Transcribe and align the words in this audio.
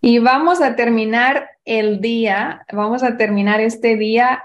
Y 0.00 0.20
vamos 0.20 0.60
a 0.60 0.76
terminar 0.76 1.50
el 1.64 2.00
día, 2.00 2.64
vamos 2.72 3.02
a 3.02 3.16
terminar 3.16 3.60
este 3.60 3.96
día, 3.96 4.44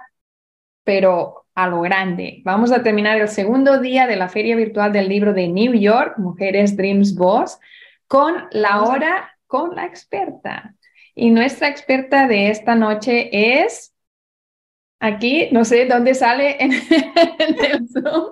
pero 0.84 1.46
a 1.56 1.68
lo 1.68 1.82
grande. 1.82 2.42
Vamos 2.44 2.72
a 2.72 2.82
terminar 2.82 3.20
el 3.20 3.28
segundo 3.28 3.80
día 3.80 4.08
de 4.08 4.16
la 4.16 4.30
Feria 4.30 4.56
Virtual 4.56 4.92
del 4.92 5.08
Libro 5.08 5.34
de 5.34 5.48
New 5.48 5.74
York, 5.74 6.18
Mujeres 6.18 6.76
Dreams 6.76 7.16
Boss, 7.16 7.60
con 8.08 8.48
la 8.52 8.82
hora 8.82 9.38
con 9.46 9.76
la 9.76 9.86
experta. 9.86 10.74
Y 11.14 11.30
nuestra 11.30 11.68
experta 11.68 12.28
de 12.28 12.50
esta 12.50 12.74
noche 12.74 13.64
es 13.64 13.93
aquí, 15.04 15.50
no 15.52 15.66
sé 15.66 15.86
dónde 15.86 16.16
sale 16.16 16.56
en, 16.64 16.72
el 17.42 17.90
Zoom, 17.90 18.32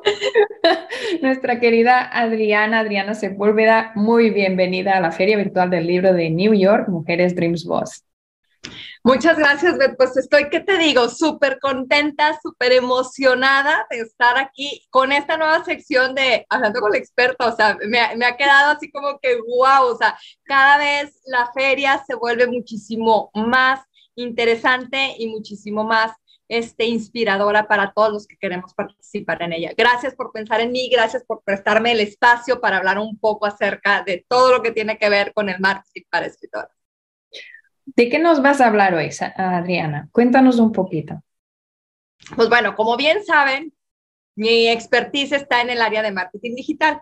nuestra 1.21 1.59
querida 1.59 1.99
Adriana, 2.01 2.79
Adriana 2.79 3.13
Sepúlveda, 3.13 3.91
muy 3.95 4.29
bienvenida 4.29 4.95
a 4.95 5.01
la 5.01 5.11
Feria 5.11 5.35
Virtual 5.35 5.69
del 5.69 5.85
Libro 5.85 6.13
de 6.13 6.29
New 6.29 6.53
York, 6.53 6.87
Mujeres 6.87 7.35
Dreams 7.35 7.65
Boss. 7.65 8.05
Muchas 9.03 9.37
gracias, 9.37 9.77
Beth. 9.77 9.97
Pues 9.97 10.15
estoy, 10.15 10.47
¿qué 10.49 10.61
te 10.61 10.77
digo? 10.77 11.09
Súper 11.09 11.59
contenta, 11.59 12.39
súper 12.41 12.71
emocionada 12.71 13.85
de 13.89 13.97
estar 13.97 14.37
aquí 14.37 14.85
con 14.91 15.11
esta 15.11 15.35
nueva 15.37 15.65
sección 15.65 16.15
de 16.15 16.45
Hablando 16.49 16.79
con 16.79 16.91
la 16.91 16.99
experta. 16.99 17.47
O 17.47 17.55
sea, 17.55 17.75
me, 17.85 18.15
me 18.15 18.25
ha 18.25 18.37
quedado 18.37 18.71
así 18.71 18.91
como 18.91 19.19
que 19.19 19.35
wow, 19.41 19.91
o 19.91 19.97
sea, 19.97 20.15
cada 20.43 20.77
vez 20.77 21.19
la 21.25 21.51
feria 21.51 22.01
se 22.05 22.13
vuelve 22.13 22.45
muchísimo 22.47 23.31
más 23.33 23.81
interesante 24.15 25.15
y 25.17 25.27
muchísimo 25.27 25.83
más 25.83 26.11
este, 26.51 26.83
inspiradora 26.83 27.65
para 27.65 27.93
todos 27.93 28.11
los 28.11 28.27
que 28.27 28.35
queremos 28.35 28.73
participar 28.73 29.41
en 29.41 29.53
ella. 29.53 29.71
Gracias 29.77 30.13
por 30.13 30.33
pensar 30.33 30.59
en 30.59 30.73
mí, 30.73 30.89
gracias 30.91 31.23
por 31.23 31.41
prestarme 31.45 31.93
el 31.93 32.01
espacio 32.01 32.59
para 32.59 32.75
hablar 32.75 32.99
un 32.99 33.17
poco 33.17 33.45
acerca 33.45 34.03
de 34.03 34.25
todo 34.27 34.51
lo 34.51 34.61
que 34.61 34.71
tiene 34.71 34.97
que 34.97 35.07
ver 35.07 35.31
con 35.33 35.47
el 35.47 35.61
marketing 35.61 36.01
para 36.09 36.25
escritores. 36.25 36.75
¿De 37.85 38.09
qué 38.09 38.19
nos 38.19 38.41
vas 38.41 38.59
a 38.59 38.67
hablar 38.67 38.93
hoy, 38.93 39.09
Adriana? 39.37 40.09
Cuéntanos 40.11 40.59
un 40.59 40.73
poquito. 40.73 41.23
Pues 42.35 42.49
bueno, 42.49 42.75
como 42.75 42.97
bien 42.97 43.23
saben, 43.23 43.73
mi 44.35 44.67
expertise 44.67 45.31
está 45.31 45.61
en 45.61 45.69
el 45.69 45.81
área 45.81 46.01
de 46.01 46.11
marketing 46.11 46.55
digital 46.55 47.01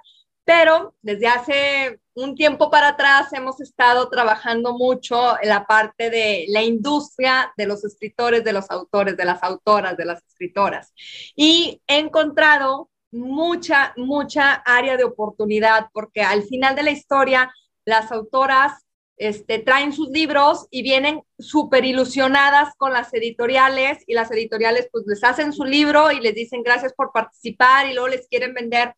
pero 0.49 0.95
desde 1.03 1.27
hace 1.27 1.99
un 2.15 2.33
tiempo 2.33 2.71
para 2.71 2.87
atrás 2.87 3.31
hemos 3.33 3.61
estado 3.61 4.09
trabajando 4.09 4.75
mucho 4.75 5.39
en 5.39 5.47
la 5.47 5.67
parte 5.67 6.09
de 6.09 6.45
la 6.49 6.63
industria 6.63 7.53
de 7.55 7.67
los 7.67 7.85
escritores, 7.85 8.43
de 8.43 8.53
los 8.53 8.71
autores, 8.71 9.15
de 9.15 9.25
las 9.25 9.43
autoras, 9.43 9.95
de 9.95 10.05
las 10.05 10.23
escritoras. 10.25 10.91
Y 11.35 11.83
he 11.85 11.99
encontrado 11.99 12.89
mucha, 13.11 13.93
mucha 13.95 14.53
área 14.53 14.97
de 14.97 15.03
oportunidad 15.03 15.89
porque 15.93 16.23
al 16.23 16.41
final 16.41 16.75
de 16.75 16.81
la 16.81 16.91
historia 16.91 17.53
las 17.85 18.11
autoras 18.11 18.73
este, 19.17 19.59
traen 19.59 19.93
sus 19.93 20.09
libros 20.09 20.65
y 20.71 20.81
vienen 20.81 21.21
súper 21.37 21.85
ilusionadas 21.85 22.73
con 22.77 22.91
las 22.91 23.13
editoriales 23.13 23.99
y 24.07 24.15
las 24.15 24.31
editoriales 24.31 24.89
pues 24.91 25.03
les 25.05 25.23
hacen 25.23 25.53
su 25.53 25.63
libro 25.63 26.11
y 26.11 26.21
les 26.21 26.33
dicen 26.33 26.63
gracias 26.63 26.93
por 26.93 27.11
participar 27.11 27.85
y 27.85 27.93
luego 27.93 28.07
les 28.07 28.27
quieren 28.27 28.55
vender 28.55 28.95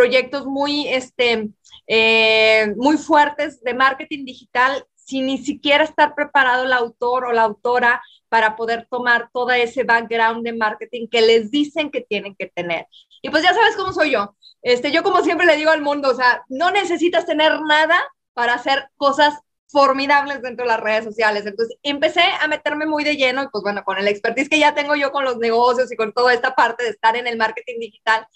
proyectos 0.00 0.46
muy, 0.46 0.88
este, 0.88 1.50
eh, 1.86 2.72
muy 2.78 2.96
fuertes 2.96 3.62
de 3.62 3.74
marketing 3.74 4.24
digital 4.24 4.82
sin 4.94 5.26
ni 5.26 5.36
siquiera 5.36 5.84
estar 5.84 6.14
preparado 6.14 6.64
el 6.64 6.72
autor 6.72 7.26
o 7.26 7.32
la 7.32 7.42
autora 7.42 8.00
para 8.30 8.56
poder 8.56 8.86
tomar 8.90 9.28
todo 9.30 9.50
ese 9.50 9.84
background 9.84 10.42
de 10.42 10.54
marketing 10.54 11.06
que 11.06 11.20
les 11.20 11.50
dicen 11.50 11.90
que 11.90 12.00
tienen 12.00 12.34
que 12.34 12.46
tener. 12.46 12.86
Y 13.20 13.28
pues 13.28 13.42
ya 13.42 13.52
sabes 13.52 13.76
cómo 13.76 13.92
soy 13.92 14.12
yo. 14.12 14.34
Este, 14.62 14.90
yo 14.90 15.02
como 15.02 15.22
siempre 15.22 15.46
le 15.46 15.56
digo 15.56 15.70
al 15.70 15.82
mundo, 15.82 16.08
o 16.08 16.14
sea, 16.14 16.44
no 16.48 16.70
necesitas 16.70 17.26
tener 17.26 17.60
nada 17.60 18.02
para 18.32 18.54
hacer 18.54 18.88
cosas 18.96 19.34
formidables 19.68 20.40
dentro 20.40 20.64
de 20.64 20.72
las 20.72 20.80
redes 20.80 21.04
sociales. 21.04 21.44
Entonces 21.44 21.76
empecé 21.82 22.22
a 22.40 22.48
meterme 22.48 22.86
muy 22.86 23.04
de 23.04 23.16
lleno 23.16 23.42
y 23.42 23.48
pues 23.48 23.62
bueno, 23.62 23.84
con 23.84 23.98
el 23.98 24.08
expertise 24.08 24.48
que 24.48 24.58
ya 24.58 24.74
tengo 24.74 24.96
yo 24.96 25.12
con 25.12 25.24
los 25.24 25.36
negocios 25.36 25.92
y 25.92 25.96
con 25.96 26.14
toda 26.14 26.32
esta 26.32 26.54
parte 26.54 26.84
de 26.84 26.90
estar 26.90 27.16
en 27.16 27.26
el 27.26 27.36
marketing 27.36 27.80
digital, 27.80 28.26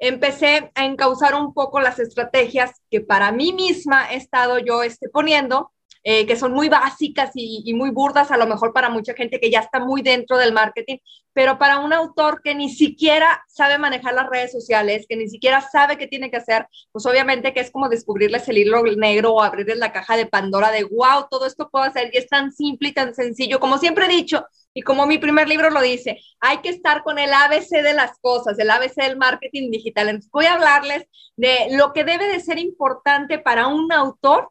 empecé 0.00 0.72
a 0.74 0.84
encauzar 0.86 1.34
un 1.34 1.52
poco 1.54 1.80
las 1.80 1.98
estrategias 1.98 2.72
que 2.90 3.00
para 3.00 3.30
mí 3.30 3.52
misma 3.52 4.10
he 4.10 4.16
estado 4.16 4.58
yo 4.58 4.82
este, 4.82 5.08
poniendo, 5.10 5.70
eh, 6.02 6.26
que 6.26 6.36
son 6.36 6.52
muy 6.52 6.70
básicas 6.70 7.30
y, 7.34 7.62
y, 7.66 7.74
muy 7.74 7.90
burdas 7.90 8.30
a 8.30 8.38
lo 8.38 8.46
mejor 8.46 8.72
para 8.72 8.88
mucha 8.88 9.12
gente 9.12 9.38
que 9.38 9.50
ya 9.50 9.60
está 9.60 9.80
muy 9.80 10.00
dentro 10.00 10.38
del 10.38 10.54
marketing, 10.54 10.96
pero 11.34 11.58
para 11.58 11.78
un 11.78 11.92
autor 11.92 12.40
que 12.42 12.54
ni 12.54 12.70
siquiera 12.70 13.44
sabe 13.48 13.76
manejar 13.76 14.14
las 14.14 14.30
redes 14.30 14.50
sociales, 14.50 15.04
que 15.06 15.16
ni 15.16 15.28
siquiera 15.28 15.60
sabe 15.60 15.98
qué 15.98 16.06
tiene 16.06 16.30
que 16.30 16.38
hacer, 16.38 16.66
pues 16.90 17.04
obviamente 17.04 17.52
que 17.52 17.60
es 17.60 17.70
como 17.70 17.90
descubrirles 17.90 18.48
el 18.48 18.56
hilo 18.56 18.82
negro 18.82 19.34
o 19.34 19.42
abrirles 19.42 19.76
la 19.76 19.92
caja 19.92 20.16
de 20.16 20.24
Pandora 20.24 20.70
de, 20.70 20.84
wow, 20.84 21.26
todo 21.30 21.44
esto 21.44 21.68
puedo 21.68 21.84
hacer 21.84 22.10
y 22.14 22.16
es 22.16 22.28
tan 22.28 22.50
simple 22.50 22.88
y 22.88 22.92
tan 22.92 23.14
sencillo, 23.14 23.60
como 23.60 23.76
siempre 23.76 24.06
he 24.06 24.08
dicho, 24.08 24.46
y 24.72 24.82
como 24.82 25.06
mi 25.06 25.18
primer 25.18 25.48
libro 25.48 25.70
lo 25.70 25.80
dice, 25.82 26.20
hay 26.40 26.58
que 26.58 26.68
estar 26.68 27.02
con 27.02 27.18
el 27.18 27.32
ABC 27.32 27.82
de 27.82 27.94
las 27.94 28.18
cosas, 28.20 28.58
el 28.58 28.70
ABC 28.70 28.94
del 28.96 29.16
marketing 29.16 29.70
digital. 29.70 30.08
Entonces 30.08 30.30
voy 30.30 30.46
a 30.46 30.54
hablarles 30.54 31.06
de 31.36 31.68
lo 31.72 31.92
que 31.92 32.04
debe 32.04 32.28
de 32.28 32.40
ser 32.40 32.58
importante 32.58 33.38
para 33.38 33.66
un 33.66 33.92
autor 33.92 34.50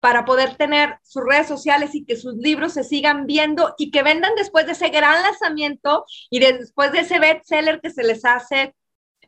para 0.00 0.26
poder 0.26 0.56
tener 0.56 0.98
sus 1.02 1.24
redes 1.24 1.48
sociales 1.48 1.94
y 1.94 2.04
que 2.04 2.16
sus 2.16 2.34
libros 2.34 2.74
se 2.74 2.84
sigan 2.84 3.26
viendo 3.26 3.74
y 3.78 3.90
que 3.90 4.02
vendan 4.02 4.34
después 4.36 4.66
de 4.66 4.72
ese 4.72 4.90
gran 4.90 5.22
lanzamiento 5.22 6.04
y 6.28 6.40
después 6.40 6.92
de 6.92 7.00
ese 7.00 7.18
bestseller 7.18 7.80
que 7.80 7.90
se 7.90 8.04
les 8.04 8.24
hace 8.24 8.74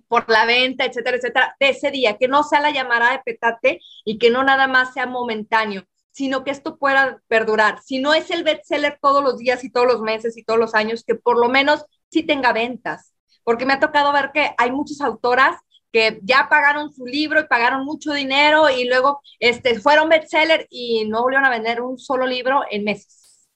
por 0.08 0.28
la 0.28 0.44
venta, 0.44 0.84
etcétera, 0.84 1.16
etcétera, 1.16 1.56
de 1.58 1.70
ese 1.70 1.90
día, 1.90 2.16
que 2.18 2.28
no 2.28 2.42
sea 2.42 2.60
la 2.60 2.70
llamada 2.70 3.12
de 3.12 3.20
petate 3.24 3.80
y 4.04 4.18
que 4.18 4.30
no 4.30 4.44
nada 4.44 4.66
más 4.66 4.92
sea 4.92 5.06
momentáneo, 5.06 5.84
sino 6.16 6.44
que 6.44 6.50
esto 6.50 6.78
pueda 6.78 7.20
perdurar. 7.28 7.80
Si 7.84 7.98
no 7.98 8.14
es 8.14 8.30
el 8.30 8.42
bestseller 8.42 8.98
todos 9.02 9.22
los 9.22 9.36
días 9.36 9.62
y 9.64 9.70
todos 9.70 9.86
los 9.86 10.00
meses 10.00 10.38
y 10.38 10.44
todos 10.44 10.58
los 10.58 10.74
años, 10.74 11.04
que 11.06 11.14
por 11.14 11.38
lo 11.38 11.50
menos 11.50 11.84
sí 12.10 12.22
tenga 12.22 12.54
ventas, 12.54 13.12
porque 13.44 13.66
me 13.66 13.74
ha 13.74 13.80
tocado 13.80 14.14
ver 14.14 14.30
que 14.32 14.54
hay 14.56 14.72
muchas 14.72 15.02
autoras 15.02 15.58
que 15.92 16.18
ya 16.22 16.46
pagaron 16.48 16.90
su 16.90 17.04
libro 17.04 17.40
y 17.40 17.46
pagaron 17.46 17.84
mucho 17.84 18.14
dinero 18.14 18.70
y 18.70 18.88
luego 18.88 19.20
este, 19.40 19.78
fueron 19.78 20.08
bestseller 20.08 20.66
y 20.70 21.04
no 21.06 21.20
volvieron 21.20 21.44
a 21.44 21.50
vender 21.50 21.82
un 21.82 21.98
solo 21.98 22.26
libro 22.26 22.62
en 22.70 22.84
meses. 22.84 23.46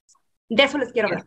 De 0.51 0.65
eso 0.65 0.77
les 0.77 0.93
quiero 0.93 1.09
hablar. 1.09 1.25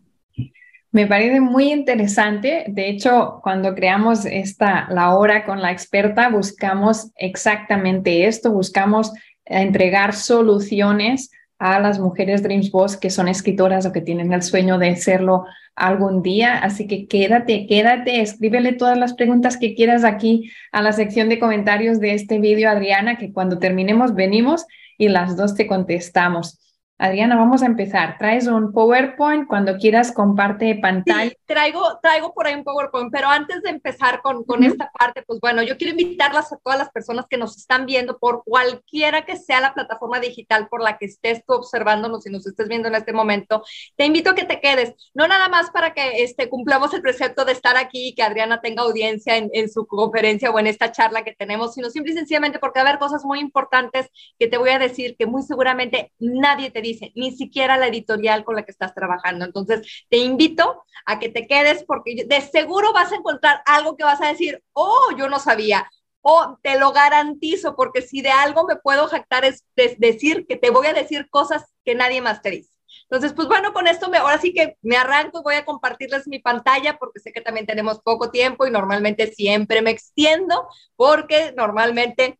Me 0.92 1.08
parece 1.08 1.40
muy 1.40 1.72
interesante. 1.72 2.66
De 2.68 2.90
hecho, 2.90 3.40
cuando 3.42 3.74
creamos 3.74 4.26
esta, 4.26 4.88
la 4.92 5.16
hora 5.16 5.46
con 5.46 5.64
la 5.64 5.72
experta, 5.72 6.30
buscamos 6.30 7.12
exactamente 7.16 8.28
esto, 8.28 8.52
buscamos 8.52 9.12
entregar 9.46 10.14
soluciones 10.14 11.32
a 11.60 11.80
las 11.80 12.00
mujeres 12.00 12.44
Dreams 12.44 12.72
Boss 12.72 12.98
que 12.98 13.10
son 13.10 13.28
escritoras 13.28 13.86
o 13.86 13.92
que 13.92 14.02
tienen 14.02 14.34
el 14.34 14.42
sueño 14.42 14.78
de 14.78 14.96
serlo 14.96 15.46
algún 15.76 16.22
día. 16.22 16.58
Así 16.58 16.88
que 16.88 17.08
quédate, 17.08 17.68
quédate, 17.68 18.22
escríbele 18.22 18.74
todas 18.74 18.98
las 18.98 19.14
preguntas 19.14 19.58
que 19.58 19.76
quieras 19.76 20.04
aquí 20.04 20.52
a 20.72 20.82
la 20.82 20.92
sección 20.92 21.30
de 21.30 21.40
comentarios 21.40 22.00
de 22.00 22.14
este 22.14 22.40
vídeo, 22.40 22.70
Adriana, 22.70 23.18
que 23.18 23.32
cuando 23.32 23.60
terminemos 23.60 24.14
venimos 24.14 24.66
y 24.98 25.10
las 25.10 25.38
dos 25.38 25.56
te 25.56 25.68
contestamos. 25.68 26.60
Adriana, 27.04 27.36
vamos 27.36 27.62
a 27.62 27.66
empezar. 27.66 28.18
Traes 28.18 28.48
un 28.48 28.72
PowerPoint, 28.72 29.46
cuando 29.46 29.76
quieras 29.76 30.14
comparte 30.14 30.76
pantalla. 30.76 31.32
Sí, 31.32 31.38
traigo, 31.46 32.00
traigo 32.02 32.34
por 32.34 32.48
ahí 32.48 32.56
un 32.56 32.64
PowerPoint, 32.64 33.12
pero 33.12 33.28
antes 33.28 33.62
de 33.62 33.72
empezar 33.72 34.22
con, 34.22 34.46
con 34.46 34.64
esta 34.64 34.90
parte, 34.98 35.22
pues 35.28 35.42
bueno, 35.42 35.62
yo 35.64 35.76
quiero 35.76 35.92
invitarlas 35.92 36.54
a 36.54 36.58
todas 36.64 36.80
las 36.80 36.90
personas 36.92 37.26
que 37.30 37.36
nos 37.36 37.58
están 37.58 37.86
viendo 37.86 38.18
por 38.20 38.46
cualquiera 38.46 39.26
que 39.26 39.36
sea 39.36 39.60
la 39.60 39.74
plataforma 39.74 40.22
digital 40.22 40.70
por 40.70 40.82
la 40.82 40.98
que 40.98 41.08
estés 41.08 41.44
tú 41.46 41.56
observándonos 41.56 42.26
y 42.26 42.30
nos 42.30 42.48
estés 42.48 42.70
viendo 42.70 42.88
en 42.88 42.96
este 42.96 43.12
momento. 43.12 43.66
Te 43.98 44.06
invito 44.06 44.30
a 44.30 44.36
que 44.36 44.46
te 44.46 44.62
quedes, 44.62 44.94
no 45.14 45.28
nada 45.28 45.50
más 45.50 45.72
para 45.72 45.94
que 45.94 46.24
este, 46.24 46.48
cumplamos 46.48 46.94
el 46.94 47.02
precepto 47.02 47.44
de 47.44 47.52
estar 47.52 47.76
aquí 47.76 48.08
y 48.08 48.16
que 48.16 48.24
Adriana 48.24 48.62
tenga 48.62 48.84
audiencia 48.84 49.36
en, 49.36 49.50
en 49.52 49.70
su 49.70 49.86
conferencia 49.88 50.52
o 50.52 50.58
en 50.58 50.68
esta 50.68 50.94
charla 50.94 51.26
que 51.26 51.36
tenemos, 51.36 51.74
sino 51.74 51.90
simple 51.90 52.14
y 52.14 52.16
sencillamente 52.16 52.60
porque 52.60 52.80
va 52.80 52.86
a 52.86 52.90
haber 52.92 53.00
cosas 53.02 53.26
muy 53.26 53.42
importantes 53.42 54.08
que 54.40 54.48
te 54.48 54.58
voy 54.58 54.70
a 54.70 54.80
decir 54.80 55.18
que 55.20 55.26
muy 55.26 55.44
seguramente 55.44 56.14
nadie 56.18 56.72
te 56.72 56.80
dice, 56.80 56.93
ni 57.16 57.32
siquiera 57.36 57.78
la 57.78 57.88
editorial 57.88 58.44
con 58.44 58.56
la 58.56 58.64
que 58.64 58.72
estás 58.72 58.94
trabajando. 58.94 59.46
Entonces, 59.46 60.06
te 60.10 60.18
invito 60.18 60.84
a 61.06 61.20
que 61.20 61.30
te 61.30 61.48
quedes 61.48 61.84
porque 61.86 62.26
de 62.26 62.42
seguro 62.42 62.94
vas 62.94 63.12
a 63.12 63.16
encontrar 63.16 63.62
algo 63.66 63.96
que 63.98 64.04
vas 64.04 64.22
a 64.22 64.28
decir, 64.28 64.64
oh, 64.74 65.10
yo 65.18 65.30
no 65.30 65.40
sabía. 65.40 65.90
O 66.22 66.58
te 66.62 66.80
lo 66.80 66.94
garantizo, 66.94 67.76
porque 67.76 68.02
si 68.02 68.22
de 68.22 68.32
algo 68.32 68.66
me 68.66 68.78
puedo 68.78 69.08
jactar 69.08 69.44
es 69.46 69.66
decir 69.76 70.46
que 70.48 70.56
te 70.56 70.70
voy 70.70 70.88
a 70.88 70.94
decir 70.94 71.30
cosas 71.30 71.74
que 71.84 71.96
nadie 71.96 72.22
más 72.22 72.42
te 72.42 72.52
dice. 72.52 72.74
Entonces, 73.04 73.34
pues 73.34 73.48
bueno, 73.48 73.74
con 73.74 73.88
esto 73.88 74.10
me, 74.10 74.18
ahora 74.18 74.40
sí 74.40 74.54
que 74.54 74.78
me 74.82 74.98
arranco, 74.98 75.44
voy 75.44 75.56
a 75.56 75.66
compartirles 75.66 76.28
mi 76.28 76.40
pantalla 76.40 76.98
porque 76.98 77.20
sé 77.20 77.32
que 77.32 77.42
también 77.42 77.66
tenemos 77.66 78.02
poco 78.02 78.32
tiempo 78.32 78.66
y 78.66 78.72
normalmente 78.72 79.32
siempre 79.32 79.82
me 79.82 79.92
extiendo 79.92 80.68
porque 80.96 81.54
normalmente 81.56 82.40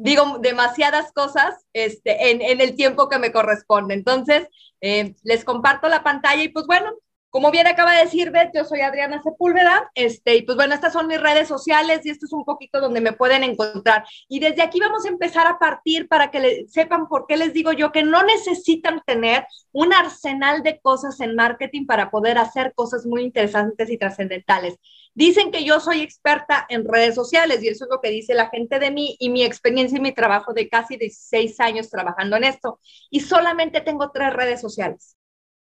digo 0.00 0.38
demasiadas 0.40 1.12
cosas 1.12 1.66
este, 1.74 2.30
en, 2.30 2.60
el 2.60 2.74
tiempo 2.74 3.08
que 3.08 3.18
me 3.18 3.32
corresponde. 3.32 3.94
Entonces, 3.94 4.48
eh, 4.80 5.14
les 5.22 5.44
comparto 5.44 5.88
la 5.88 6.02
pantalla 6.02 6.42
y 6.42 6.48
pues 6.48 6.66
bueno, 6.66 6.90
Como 7.30 7.52
bien 7.52 7.68
acaba 7.68 7.94
de 7.94 8.04
decir 8.04 8.32
Beth, 8.32 8.50
yo 8.52 8.64
soy 8.64 8.80
Adriana 8.80 9.22
Sepúlveda, 9.22 9.88
este, 9.94 10.34
y 10.34 10.42
pues 10.42 10.56
bueno, 10.56 10.74
estas 10.74 10.92
son 10.92 11.06
mis 11.06 11.20
redes 11.20 11.46
sociales 11.46 12.04
y 12.04 12.10
esto 12.10 12.26
es 12.26 12.32
un 12.32 12.44
poquito 12.44 12.80
donde 12.80 13.00
me 13.00 13.12
pueden 13.12 13.44
encontrar. 13.44 14.04
Y 14.28 14.40
desde 14.40 14.62
aquí 14.62 14.80
vamos 14.80 15.04
a 15.04 15.10
empezar 15.10 15.46
a 15.46 15.58
partir 15.58 16.08
para 16.08 16.32
que 16.32 16.40
le, 16.40 16.68
sepan 16.68 17.06
por 17.06 17.26
qué 17.28 17.36
les 17.36 17.52
digo 17.52 17.70
yo 17.72 17.92
que 17.92 18.02
no 18.02 18.24
necesitan 18.24 19.00
tener 19.06 19.46
un 19.70 19.92
arsenal 19.92 20.64
de 20.64 20.80
cosas 20.80 21.20
en 21.20 21.36
marketing 21.36 21.86
para 21.86 22.10
poder 22.10 22.36
hacer 22.36 22.72
cosas 22.74 23.06
muy 23.06 23.22
interesantes 23.22 23.88
y 23.90 23.96
trascendentales. 23.96 24.76
Dicen 25.14 25.52
que 25.52 25.64
yo 25.64 25.78
soy 25.78 26.00
experta 26.00 26.66
en 26.68 26.84
redes 26.84 27.14
sociales 27.14 27.62
y 27.62 27.68
eso 27.68 27.84
es 27.84 27.90
lo 27.90 28.00
que 28.00 28.10
dice 28.10 28.34
la 28.34 28.48
gente 28.48 28.80
de 28.80 28.90
mí 28.90 29.16
y 29.20 29.30
mi 29.30 29.44
experiencia 29.44 29.98
y 29.98 30.00
mi 30.00 30.12
trabajo 30.12 30.52
de 30.52 30.68
casi 30.68 30.96
16 30.96 31.60
años 31.60 31.90
trabajando 31.90 32.36
en 32.36 32.44
esto. 32.44 32.80
Y 33.08 33.20
solamente 33.20 33.80
tengo 33.80 34.10
tres 34.10 34.32
redes 34.32 34.60
sociales. 34.60 35.16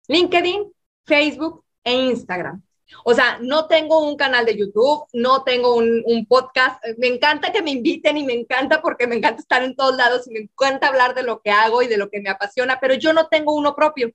LinkedIn, 0.08 0.72
Facebook 1.04 1.64
e 1.84 1.92
Instagram. 1.92 2.62
O 3.04 3.14
sea, 3.14 3.38
no 3.40 3.66
tengo 3.66 4.06
un 4.06 4.16
canal 4.16 4.44
de 4.44 4.56
YouTube, 4.56 5.06
no 5.12 5.42
tengo 5.42 5.74
un, 5.74 6.26
podcast. 6.28 6.82
Me 6.98 7.08
encanta 7.08 7.52
que 7.52 7.62
me 7.62 7.70
inviten 7.70 8.16
y 8.16 8.24
me 8.24 8.34
encanta 8.34 8.80
porque 8.80 9.06
me 9.06 9.16
encanta 9.16 9.40
estar 9.40 9.62
en 9.62 9.74
todos 9.74 9.96
lados 9.96 10.26
y 10.26 10.30
me 10.30 10.40
encanta 10.40 10.88
hablar 10.88 11.14
de 11.14 11.22
lo 11.22 11.40
que 11.40 11.50
hago 11.50 11.82
y 11.82 11.88
de 11.88 11.96
lo 11.96 12.10
que 12.10 12.20
me 12.20 12.30
apasiona, 12.30 12.78
pero 12.80 12.94
yo 12.94 13.12
no 13.12 13.28
tengo 13.28 13.54
uno 13.54 13.74
propio. 13.74 14.12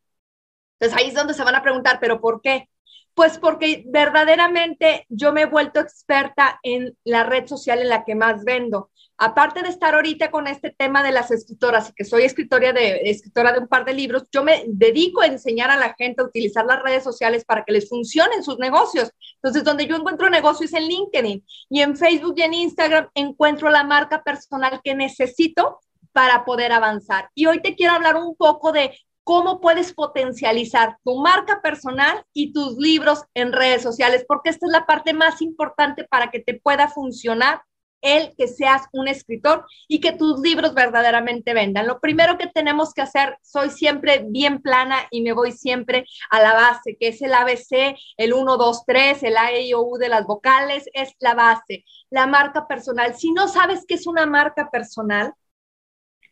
Entonces 0.80 0.98
ahí 0.98 1.10
es 1.10 1.16
donde 1.16 1.34
se 1.34 1.44
van 1.44 1.56
a 1.56 1.64
preguntar, 1.64 2.00
¿pero 2.00 2.22
por 2.22 2.42
qué? 2.42 2.70
Pues 3.20 3.38
porque 3.38 3.84
verdaderamente 3.86 5.06
yo 5.10 5.34
me 5.34 5.42
he 5.42 5.46
vuelto 5.46 5.82
experta 5.82 6.58
en 6.64 6.98
la 7.04 7.26
red 7.26 7.48
social 7.48 7.80
en 7.80 7.90
la 7.90 8.06
que 8.06 8.16
más 8.16 8.46
vendo 8.46 8.92
aparte 9.20 9.62
de 9.62 9.68
estar 9.68 9.94
ahorita 9.94 10.32
con 10.32 10.48
este 10.48 10.72
tema 10.72 11.04
de 11.04 11.12
las 11.12 11.30
escritoras 11.30 11.90
y 11.90 11.94
que 11.94 12.06
soy 12.06 12.24
escritora 12.24 12.72
de, 12.72 13.02
escritora 13.04 13.52
de 13.52 13.60
un 13.60 13.68
par 13.68 13.84
de 13.84 13.94
libros, 13.94 14.24
yo 14.32 14.44
me 14.44 14.64
dedico 14.68 15.20
a 15.22 15.28
enseñar 15.28 15.70
a 15.70 15.76
la 15.76 15.94
gente 15.96 16.22
a 16.22 16.26
utilizar 16.26 16.66
las 16.66 16.82
redes 16.82 17.04
sociales 17.04 17.44
para 17.44 17.66
que 17.66 17.74
les 17.74 17.90
funcionen 17.90 18.42
sus 18.42 18.58
negocios. 18.58 19.12
Entonces, 19.36 19.66
donde 19.66 19.86
yo 19.86 19.98
encuentro 19.98 20.30
negocios 20.30 20.72
en 20.72 20.88
LinkedIn 20.88 21.46
y 21.70 21.82
en 21.82 21.98
Facebook 21.98 22.36
y 22.38 22.44
en 22.44 22.54
Instagram 22.54 23.10
encuentro 23.14 23.70
la 23.70 23.84
marca 23.84 24.24
personal 24.24 24.80
que 24.82 24.96
necesito 24.96 25.82
para 26.14 26.46
poder 26.46 26.72
avanzar. 26.72 27.30
Y 27.36 27.46
hoy 27.46 27.62
te 27.62 27.76
quiero 27.76 27.94
hablar 27.94 28.16
un 28.16 28.38
poco 28.38 28.72
de 28.72 28.98
cómo 29.30 29.62
puedes 29.62 29.94
potencializar 29.94 30.98
tu 31.04 31.22
marca 31.22 31.62
personal 31.62 32.24
y 32.34 32.52
tus 32.52 32.78
libros 32.78 33.26
en 33.36 33.54
redes 33.54 33.84
sociales, 33.84 34.26
porque 34.28 34.50
esta 34.50 34.66
es 34.66 34.72
la 34.72 34.88
parte 34.88 35.14
más 35.14 35.44
importante 35.44 36.04
para 36.04 36.32
que 36.32 36.40
te 36.40 36.60
pueda 36.60 36.88
funcionar 36.88 37.62
el 38.02 38.34
que 38.36 38.48
seas 38.48 38.88
un 38.92 39.08
escritor 39.08 39.68
y 39.88 40.00
que 40.00 40.14
tus 40.14 40.40
libros 40.40 40.74
verdaderamente 40.74 41.54
vendan. 41.54 41.86
Lo 41.86 42.00
primero 42.00 42.40
que 42.40 42.48
tenemos 42.48 42.92
que 42.92 43.04
hacer, 43.04 43.38
soy 43.44 43.70
siempre 43.70 44.26
bien 44.28 44.64
plana 44.64 44.98
y 45.12 45.22
me 45.22 45.34
voy 45.34 45.52
siempre 45.52 46.08
a 46.32 46.42
la 46.42 46.54
base, 46.54 46.98
que 47.00 47.10
es 47.10 47.22
el 47.22 47.36
ABC, 47.36 47.96
el 48.18 48.34
1, 48.34 48.58
2, 48.58 48.84
3, 48.88 49.22
el 49.22 49.38
A, 49.38 49.52
E, 49.52 49.62
I, 49.62 49.74
O, 49.76 49.84
U 49.84 49.98
de 50.00 50.10
las 50.10 50.26
vocales, 50.26 50.90
es 50.92 51.14
la 51.20 51.36
base, 51.36 51.86
la 52.10 52.26
marca 52.26 52.68
personal. 52.68 53.14
Si 53.14 53.32
no 53.32 53.48
sabes 53.48 53.86
qué 53.88 53.94
es 53.94 54.08
una 54.08 54.26
marca 54.26 54.72
personal, 54.72 55.36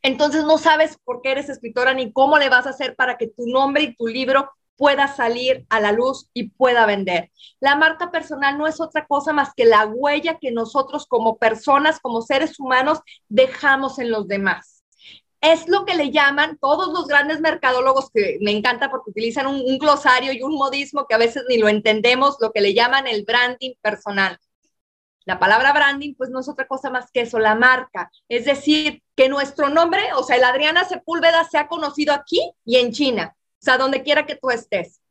entonces 0.01 0.43
no 0.43 0.57
sabes 0.57 0.97
por 1.03 1.21
qué 1.21 1.31
eres 1.31 1.49
escritora 1.49 1.93
ni 1.93 2.11
cómo 2.11 2.37
le 2.37 2.49
vas 2.49 2.67
a 2.67 2.71
hacer 2.71 2.95
para 2.95 3.17
que 3.17 3.27
tu 3.27 3.47
nombre 3.47 3.83
y 3.83 3.95
tu 3.95 4.07
libro 4.07 4.51
pueda 4.77 5.07
salir 5.07 5.65
a 5.69 5.79
la 5.79 5.91
luz 5.91 6.29
y 6.33 6.49
pueda 6.49 6.85
vender. 6.85 7.31
La 7.59 7.75
marca 7.75 8.11
personal 8.11 8.57
no 8.57 8.67
es 8.67 8.79
otra 8.79 9.05
cosa 9.07 9.33
más 9.33 9.53
que 9.55 9.65
la 9.65 9.85
huella 9.85 10.37
que 10.39 10.51
nosotros 10.51 11.07
como 11.07 11.37
personas, 11.37 11.99
como 11.99 12.21
seres 12.21 12.59
humanos, 12.59 12.99
dejamos 13.27 13.99
en 13.99 14.11
los 14.11 14.27
demás. 14.27 14.83
Es 15.41 15.67
lo 15.67 15.85
que 15.85 15.95
le 15.95 16.11
llaman 16.11 16.57
todos 16.59 16.93
los 16.93 17.07
grandes 17.07 17.41
mercadólogos, 17.41 18.09
que 18.11 18.37
me 18.41 18.51
encanta 18.51 18.89
porque 18.89 19.11
utilizan 19.11 19.47
un, 19.47 19.77
glosario 19.77 20.31
y 20.33 20.41
un 20.41 20.55
modismo 20.55 21.05
que 21.07 21.15
a 21.15 21.19
veces 21.19 21.43
ni 21.47 21.57
lo 21.57 21.67
entendemos, 21.67 22.37
lo 22.39 22.51
que 22.51 22.61
le 22.61 22.73
llaman 22.73 23.07
el 23.07 23.23
branding 23.23 23.73
personal. 23.81 24.37
La 25.27 25.37
palabra 25.37 25.73
branding, 25.73 26.15
pues 26.15 26.31
no 26.31 26.39
es 26.39 26.49
otra 26.49 26.65
cosa 26.65 26.89
más 26.89 27.11
que 27.11 27.21
eso, 27.21 27.37
la 27.37 27.53
marca. 27.53 28.09
Es 28.27 28.45
decir, 28.45 29.03
que 29.15 29.29
nuestro 29.29 29.69
nombre, 29.69 30.01
o 30.15 30.23
sea, 30.23 30.37
el 30.37 30.43
Adriana 30.43 30.85
Sepúlveda, 30.85 31.43
se 31.43 31.59
ha 31.59 31.67
conocido 31.67 32.13
aquí 32.13 32.51
y 32.65 32.77
en 32.77 32.91
China 32.91 33.37
o 33.59 33.65
sea, 33.65 33.77
donde 33.77 34.03
quiera 34.03 34.25
que 34.25 34.35
tú 34.35 34.49
estés. 34.49 35.01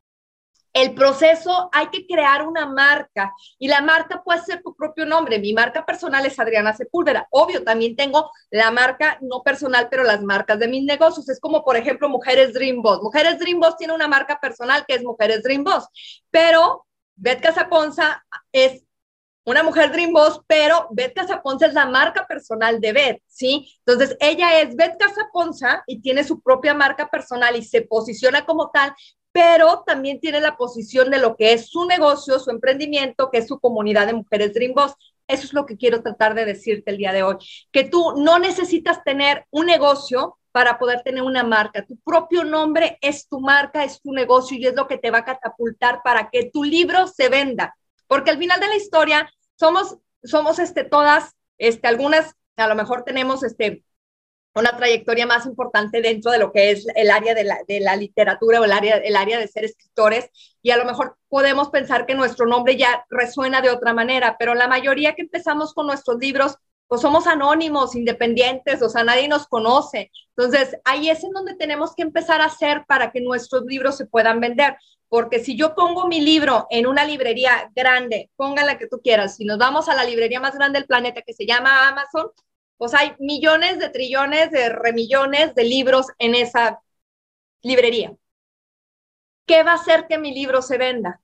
El 0.73 0.95
proceso, 0.95 1.71
hay 1.73 1.87
que 1.89 2.07
crear 2.07 2.47
una 2.47 2.67
marca 2.67 3.33
y 3.59 3.67
la 3.67 3.81
marca 3.81 4.23
puede 4.23 4.43
ser 4.43 4.63
tu 4.63 4.75
propio 4.77 5.07
nombre. 5.07 5.39
Mi 5.39 5.55
marca 5.55 5.87
personal 5.87 6.27
es 6.27 6.39
Adriana 6.39 6.75
Sepúlveda. 6.75 7.27
Obvio, 7.31 7.65
también 7.65 7.97
tengo 7.97 8.31
la 8.51 8.71
marca 8.71 9.19
no 9.23 9.43
personal, 9.43 9.89
pero 9.91 10.05
las 10.05 10.23
marcas 10.23 10.59
de 10.59 10.69
mis 10.69 10.85
negocios. 10.85 11.31
Es 11.31 11.41
como, 11.41 11.65
por 11.65 11.79
ejemplo, 11.79 12.11
Mujeres 12.11 12.53
Dream 12.53 12.83
Boss. 12.83 13.03
Mujeres 13.03 13.39
Dream 13.39 13.59
Boss 13.59 13.79
tiene 13.79 13.95
una 13.95 14.07
marca 14.07 14.39
personal 14.39 14.85
que 14.87 14.97
es 14.97 15.03
Mujeres 15.03 15.43
Dream 15.43 15.65
Boss, 15.65 15.89
pero 16.31 16.87
Beth 17.15 17.41
Casaponza 17.41 18.23
es 18.53 18.86
una 19.47 19.63
mujer 19.63 19.93
Dream 19.93 20.13
Boss, 20.13 20.41
pero 20.47 20.89
Beth 20.91 21.15
Casaponza 21.15 21.67
es 21.67 21.73
la 21.73 21.87
marca 21.87 22.27
personal 22.27 22.81
de 22.81 22.93
Beth, 22.93 23.23
¿sí? 23.27 23.73
Entonces, 23.87 24.17
ella 24.19 24.61
es 24.61 24.75
Beth 24.75 24.99
Casaponza 24.99 25.85
y 25.87 26.01
tiene 26.01 26.25
su 26.25 26.41
propia 26.41 26.75
marca 26.75 27.09
personal 27.09 27.55
y 27.55 27.63
se 27.63 27.83
posiciona 27.83 28.45
como 28.45 28.71
tal, 28.71 28.93
pero 29.31 29.85
también 29.87 30.19
tiene 30.19 30.41
la 30.41 30.57
posición 30.57 31.11
de 31.11 31.19
lo 31.19 31.37
que 31.37 31.53
es 31.53 31.69
su 31.69 31.87
negocio, 31.87 32.41
su 32.41 32.51
emprendimiento, 32.51 33.31
que 33.31 33.39
es 33.39 33.47
su 33.47 33.61
comunidad 33.61 34.07
de 34.07 34.15
mujeres 34.15 34.53
Dream 34.53 34.75
Boss. 34.75 34.95
Eso 35.29 35.45
es 35.45 35.53
lo 35.53 35.65
que 35.65 35.77
quiero 35.77 36.03
tratar 36.03 36.35
de 36.35 36.45
decirte 36.45 36.91
el 36.91 36.99
día 36.99 37.13
de 37.13 37.23
hoy, 37.23 37.37
que 37.71 37.85
tú 37.85 38.15
no 38.17 38.41
necesitas 38.41 39.05
tener 39.05 39.47
un 39.51 39.67
negocio 39.67 40.39
para 40.51 40.77
poder 40.79 41.03
tener 41.03 41.23
una 41.23 41.45
marca. 41.45 41.85
Tu 41.85 41.97
propio 41.99 42.43
nombre 42.43 42.99
es 43.01 43.29
tu 43.29 43.41
marca, 43.41 43.85
es 43.85 44.01
tu 44.01 44.13
negocio 44.13 44.57
y 44.57 44.67
es 44.67 44.75
lo 44.75 44.89
que 44.89 44.99
te 44.99 45.13
va 45.13 45.19
a 45.19 45.25
catapultar 45.25 46.01
para 46.03 46.31
que 46.31 46.51
tu 46.51 46.65
libro 46.65 47.07
se 47.07 47.29
venda. 47.29 47.77
Porque 48.07 48.31
al 48.31 48.39
final 48.39 48.61
de 48.61 48.69
la 48.69 48.77
historia, 48.77 49.31
somos, 49.57 49.99
somos 50.23 50.59
este, 50.59 50.85
todas, 50.85 51.35
este, 51.59 51.89
algunas 51.89 52.35
a 52.57 52.69
lo 52.69 52.75
mejor 52.75 53.05
tenemos 53.05 53.43
este, 53.43 53.85
una 54.55 54.77
trayectoria 54.77 55.27
más 55.27 55.45
importante 55.45 56.01
dentro 56.01 56.31
de 56.33 56.39
lo 56.39 56.51
que 56.51 56.71
es 56.71 56.87
el 56.95 57.11
área 57.11 57.35
de 57.35 57.45
la, 57.45 57.59
de 57.69 57.81
la, 57.81 57.97
literatura 57.97 58.61
o 58.61 58.65
el 58.65 58.73
área, 58.73 58.97
el 58.97 59.15
área 59.15 59.39
de 59.39 59.49
ser 59.49 59.65
escritores 59.65 60.31
y 60.63 60.71
a 60.71 60.79
lo 60.79 60.87
mejor 60.87 61.19
podemos 61.29 61.69
pensar 61.69 62.07
que 62.07 62.15
nuestro 62.15 62.47
nombre 62.47 62.77
ya 62.77 63.05
resuena 63.11 63.61
de 63.61 63.71
otra 63.71 63.93
manera, 63.93 64.37
pero 64.39 64.55
la 64.55 64.69
mayoría 64.69 65.15
que 65.15 65.23
empezamos 65.23 65.75
con 65.75 65.87
nuestros 65.87 66.19
libros, 66.19 66.57
pues 66.89 67.03
somos 67.03 67.27
anónimos, 67.27 67.95
independientes, 67.95 68.81
o 68.81 68.89
sea, 68.89 69.05
nadie 69.05 69.29
nos 69.29 69.47
conoce. 69.47 70.11
Entonces, 70.37 70.79
ahí 70.85 71.11
es 71.11 71.23
en 71.25 71.33
donde 71.33 71.55
tenemos 71.57 71.95
que 71.95 72.03
empezar 72.03 72.41
a 72.41 72.47
hacer 72.47 72.85
para 72.87 73.11
que 73.11 73.21
nuestros 73.21 73.65
libros 73.67 73.97
se 73.97 74.07
puedan 74.07 74.41
vender. 74.41 74.77
Porque 75.09 75.39
si 75.41 75.57
yo 75.57 75.75
pongo 75.75 76.09
mi 76.09 76.21
libro 76.21 76.67
en 76.71 76.87
una 76.87 77.05
librería 77.05 77.71
grande, 77.75 78.31
ponga 78.37 78.65
la 78.65 78.79
que 78.79 78.89
tú 78.89 79.01
quieras, 79.03 79.37
si 79.37 79.45
nos 79.45 79.59
vamos 79.59 79.89
a 79.89 79.95
la 79.95 80.05
librería 80.05 80.41
más 80.41 80.55
grande 80.55 80.79
del 80.81 80.89
planeta 80.89 81.23
que 81.23 81.33
se 81.33 81.47
llama 81.47 81.89
Amazon, 81.89 82.31
pues 82.77 82.93
hay 82.95 83.15
millones 83.19 83.79
de 83.79 83.89
trillones 83.89 84.51
de 84.51 84.69
remillones 84.69 85.55
de 85.55 85.65
libros 85.65 86.07
en 86.19 86.35
esa 86.35 86.81
librería. 87.63 88.15
¿Qué 89.47 89.63
va 89.63 89.73
a 89.73 89.75
hacer 89.77 90.07
que 90.09 90.19
mi 90.19 90.35
libro 90.35 90.63
se 90.63 90.79
venda? 90.79 91.21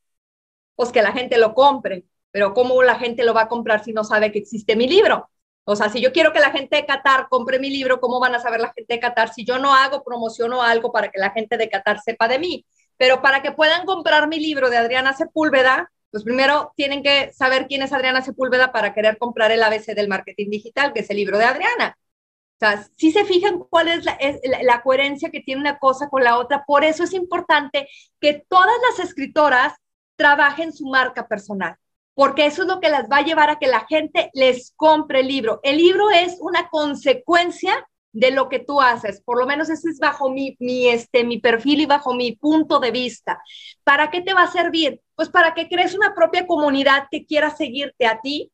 Pues 0.76 0.92
que 0.92 1.02
la 1.02 1.12
gente 1.12 1.38
lo 1.38 1.54
compre, 1.54 2.04
pero 2.30 2.54
¿cómo 2.54 2.83
la 2.83 2.97
gente 2.97 3.25
lo 3.25 3.35
va 3.35 3.42
a 3.42 3.49
comprar 3.49 3.85
si 3.85 3.92
no 3.92 4.04
sabe 4.04 4.33
que 4.33 4.38
existe 4.40 4.76
mi 4.76 4.88
libro? 4.88 5.30
O 5.64 5.76
sea, 5.76 5.88
si 5.90 6.00
yo 6.00 6.12
quiero 6.12 6.33
que 6.33 6.40
la 6.40 6.50
gente 6.50 6.76
de 6.76 6.87
Qatar 6.87 7.28
compre 7.28 7.59
mi 7.59 7.71
libro, 7.71 8.00
¿cómo 8.00 8.21
van 8.21 8.35
a 8.35 8.40
saber 8.40 8.61
la 8.61 8.73
gente 8.73 8.95
de 8.95 9.00
Qatar 9.00 9.33
si 9.33 9.45
yo 9.45 9.59
no 9.59 9.75
hago 9.75 10.02
promoción 10.04 10.52
o 10.52 10.62
algo 10.62 10.92
para 10.92 11.11
que 11.11 11.21
la 11.21 11.30
gente 11.30 11.57
de 11.57 11.68
Qatar 11.71 12.00
sepa 12.00 12.28
de 12.28 12.38
mí? 12.38 12.66
Pero 13.02 13.21
para 13.21 13.42
que 13.42 13.50
puedan 13.50 13.85
comprar 13.85 14.28
mi 14.28 14.38
libro 14.38 14.71
de 14.71 14.76
Adriana 14.76 15.12
Sepúlveda, 15.12 15.90
pues 16.12 16.23
primero 16.23 16.73
tienen 16.76 17.02
que 17.02 17.32
saber 17.32 17.66
quién 17.66 17.82
es 17.82 17.92
Adriana 17.92 18.23
Sepúlveda 18.23 18.71
para 18.71 18.94
querer 18.94 19.18
comprar 19.18 19.50
el 19.50 19.61
ABC 19.64 19.87
del 19.87 20.06
marketing 20.06 20.50
digital, 20.50 20.92
que 20.92 21.00
es 21.00 21.11
el 21.11 21.16
libro 21.16 21.37
de 21.37 21.44
Adriana. 21.44 21.99
O 21.99 22.59
sea, 22.61 22.87
si 22.97 23.11
se 23.11 23.25
fijan 23.25 23.59
cuál 23.59 23.88
es 23.88 24.04
la, 24.04 24.82
coherencia 24.82 25.32
que 25.32 25.40
tiene 25.40 25.61
una 25.61 25.80
cosa 25.80 26.09
con 26.11 26.23
la 26.23 26.38
otra, 26.38 26.62
por 26.64 26.85
eso 26.85 27.02
es 27.02 27.12
importante 27.12 27.88
que 28.21 28.44
todas 28.49 28.76
las 28.88 29.04
escritoras 29.04 29.75
trabajen 30.14 30.73
su 30.73 30.87
marca 30.87 31.26
personal, 31.26 31.75
porque 32.14 32.47
eso 32.47 32.62
es 32.62 32.68
lo 32.68 32.78
que 32.78 32.88
las 32.88 33.11
va 33.11 33.16
a 33.16 33.25
llevar 33.25 33.50
a 33.50 33.59
que 33.59 33.66
la 33.66 33.85
gente 33.88 34.30
les 34.32 34.75
compre 34.76 35.23
el 35.23 35.26
libro. 35.26 35.59
El 35.64 35.78
libro 35.78 36.09
es 36.11 36.37
una 36.38 36.68
consecuencia 36.68 37.85
de 38.12 38.31
lo 38.31 38.49
que 38.49 38.59
tú 38.59 38.81
haces. 38.81 39.23
Por 39.23 39.38
lo 39.38 39.47
menos 39.47 39.71
ese 39.71 39.88
es 39.90 39.99
bajo 39.99 40.31
mi, 40.31 40.57
mi, 40.61 40.88
este, 40.88 41.25
mi 41.25 41.40
perfil 41.40 41.81
y 41.81 41.87
bajo 41.87 42.14
mi 42.14 42.37
punto 42.37 42.78
de 42.78 42.90
vista. 42.90 43.42
¿Para 43.85 44.11
qué 44.11 44.21
te 44.21 44.35
va 44.35 44.42
a 44.45 44.52
servir? 44.52 45.00
Pues 45.14 45.28
para 45.28 45.54
que 45.54 45.69
crees 45.69 45.95
una 45.95 46.14
propia 46.14 46.47
comunidad 46.47 47.07
que 47.11 47.26
quiera 47.26 47.50
seguirte 47.50 48.07
a 48.07 48.21
ti, 48.21 48.52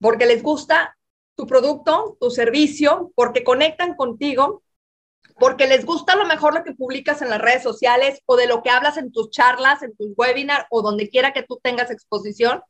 porque 0.00 0.26
les 0.26 0.42
gusta 0.42 0.96
tu 1.36 1.46
producto, 1.46 2.16
tu 2.20 2.30
servicio, 2.30 3.12
porque 3.14 3.44
conectan 3.44 3.94
contigo, 3.94 4.62
porque 5.38 5.68
les 5.68 5.84
gusta 5.84 6.16
lo 6.16 6.26
mejor 6.26 6.54
lo 6.54 6.64
que 6.64 6.74
publicas 6.74 7.22
en 7.22 7.30
las 7.30 7.40
redes 7.40 7.62
sociales 7.62 8.20
o 8.26 8.36
de 8.36 8.48
lo 8.48 8.62
que 8.62 8.70
hablas 8.70 8.96
en 8.96 9.12
tus 9.12 9.30
charlas, 9.30 9.82
en 9.82 9.96
tus 9.96 10.08
webinars 10.16 10.66
o 10.70 10.82
donde 10.82 11.08
quiera 11.08 11.32
que 11.32 11.44
tú 11.44 11.60
tengas 11.62 11.90
exposición, 11.90 12.62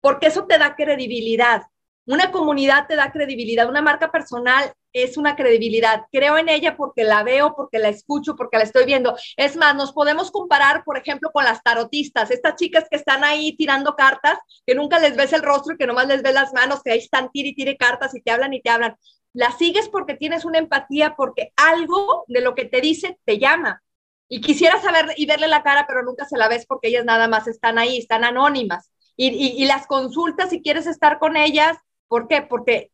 porque 0.00 0.28
eso 0.28 0.46
te 0.46 0.58
da 0.58 0.74
credibilidad. 0.74 1.62
Una 2.06 2.30
comunidad 2.30 2.86
te 2.86 2.96
da 2.96 3.12
credibilidad, 3.12 3.68
una 3.68 3.80
marca 3.80 4.12
personal 4.12 4.72
es 4.92 5.16
una 5.16 5.36
credibilidad. 5.36 6.02
Creo 6.12 6.36
en 6.36 6.50
ella 6.50 6.76
porque 6.76 7.02
la 7.02 7.22
veo, 7.22 7.54
porque 7.56 7.78
la 7.78 7.88
escucho, 7.88 8.36
porque 8.36 8.58
la 8.58 8.64
estoy 8.64 8.84
viendo. 8.84 9.16
Es 9.36 9.56
más, 9.56 9.74
nos 9.74 9.92
podemos 9.92 10.30
comparar, 10.30 10.84
por 10.84 10.98
ejemplo, 10.98 11.30
con 11.32 11.44
las 11.44 11.62
tarotistas, 11.62 12.30
estas 12.30 12.56
chicas 12.56 12.84
que 12.90 12.96
están 12.96 13.24
ahí 13.24 13.56
tirando 13.56 13.96
cartas, 13.96 14.38
que 14.66 14.74
nunca 14.74 14.98
les 14.98 15.16
ves 15.16 15.32
el 15.32 15.42
rostro 15.42 15.74
y 15.74 15.78
que 15.78 15.86
nomás 15.86 16.06
les 16.06 16.22
ves 16.22 16.34
las 16.34 16.52
manos, 16.52 16.82
que 16.82 16.92
ahí 16.92 16.98
están 16.98 17.30
tire 17.32 17.48
y 17.48 17.54
tire 17.54 17.76
cartas 17.76 18.14
y 18.14 18.20
te 18.20 18.30
hablan 18.30 18.52
y 18.52 18.60
te 18.60 18.68
hablan. 18.70 18.96
Las 19.32 19.56
sigues 19.56 19.88
porque 19.88 20.14
tienes 20.14 20.44
una 20.44 20.58
empatía, 20.58 21.14
porque 21.16 21.52
algo 21.56 22.24
de 22.28 22.42
lo 22.42 22.54
que 22.54 22.66
te 22.66 22.82
dice 22.82 23.18
te 23.24 23.38
llama. 23.38 23.82
Y 24.28 24.42
quisiera 24.42 24.80
saber 24.80 25.06
y 25.16 25.26
verle 25.26 25.48
la 25.48 25.62
cara, 25.62 25.86
pero 25.88 26.02
nunca 26.02 26.26
se 26.26 26.36
la 26.36 26.48
ves 26.48 26.66
porque 26.66 26.88
ellas 26.88 27.04
nada 27.04 27.28
más 27.28 27.48
están 27.48 27.78
ahí, 27.78 27.98
están 27.98 28.24
anónimas. 28.24 28.92
Y, 29.16 29.28
y 29.28 29.64
las 29.66 29.86
consultas 29.86 30.50
si 30.50 30.60
quieres 30.60 30.86
estar 30.86 31.18
con 31.18 31.36
ellas 31.36 31.78
¿Por 32.08 32.28
qué? 32.28 32.42
Porque 32.42 32.90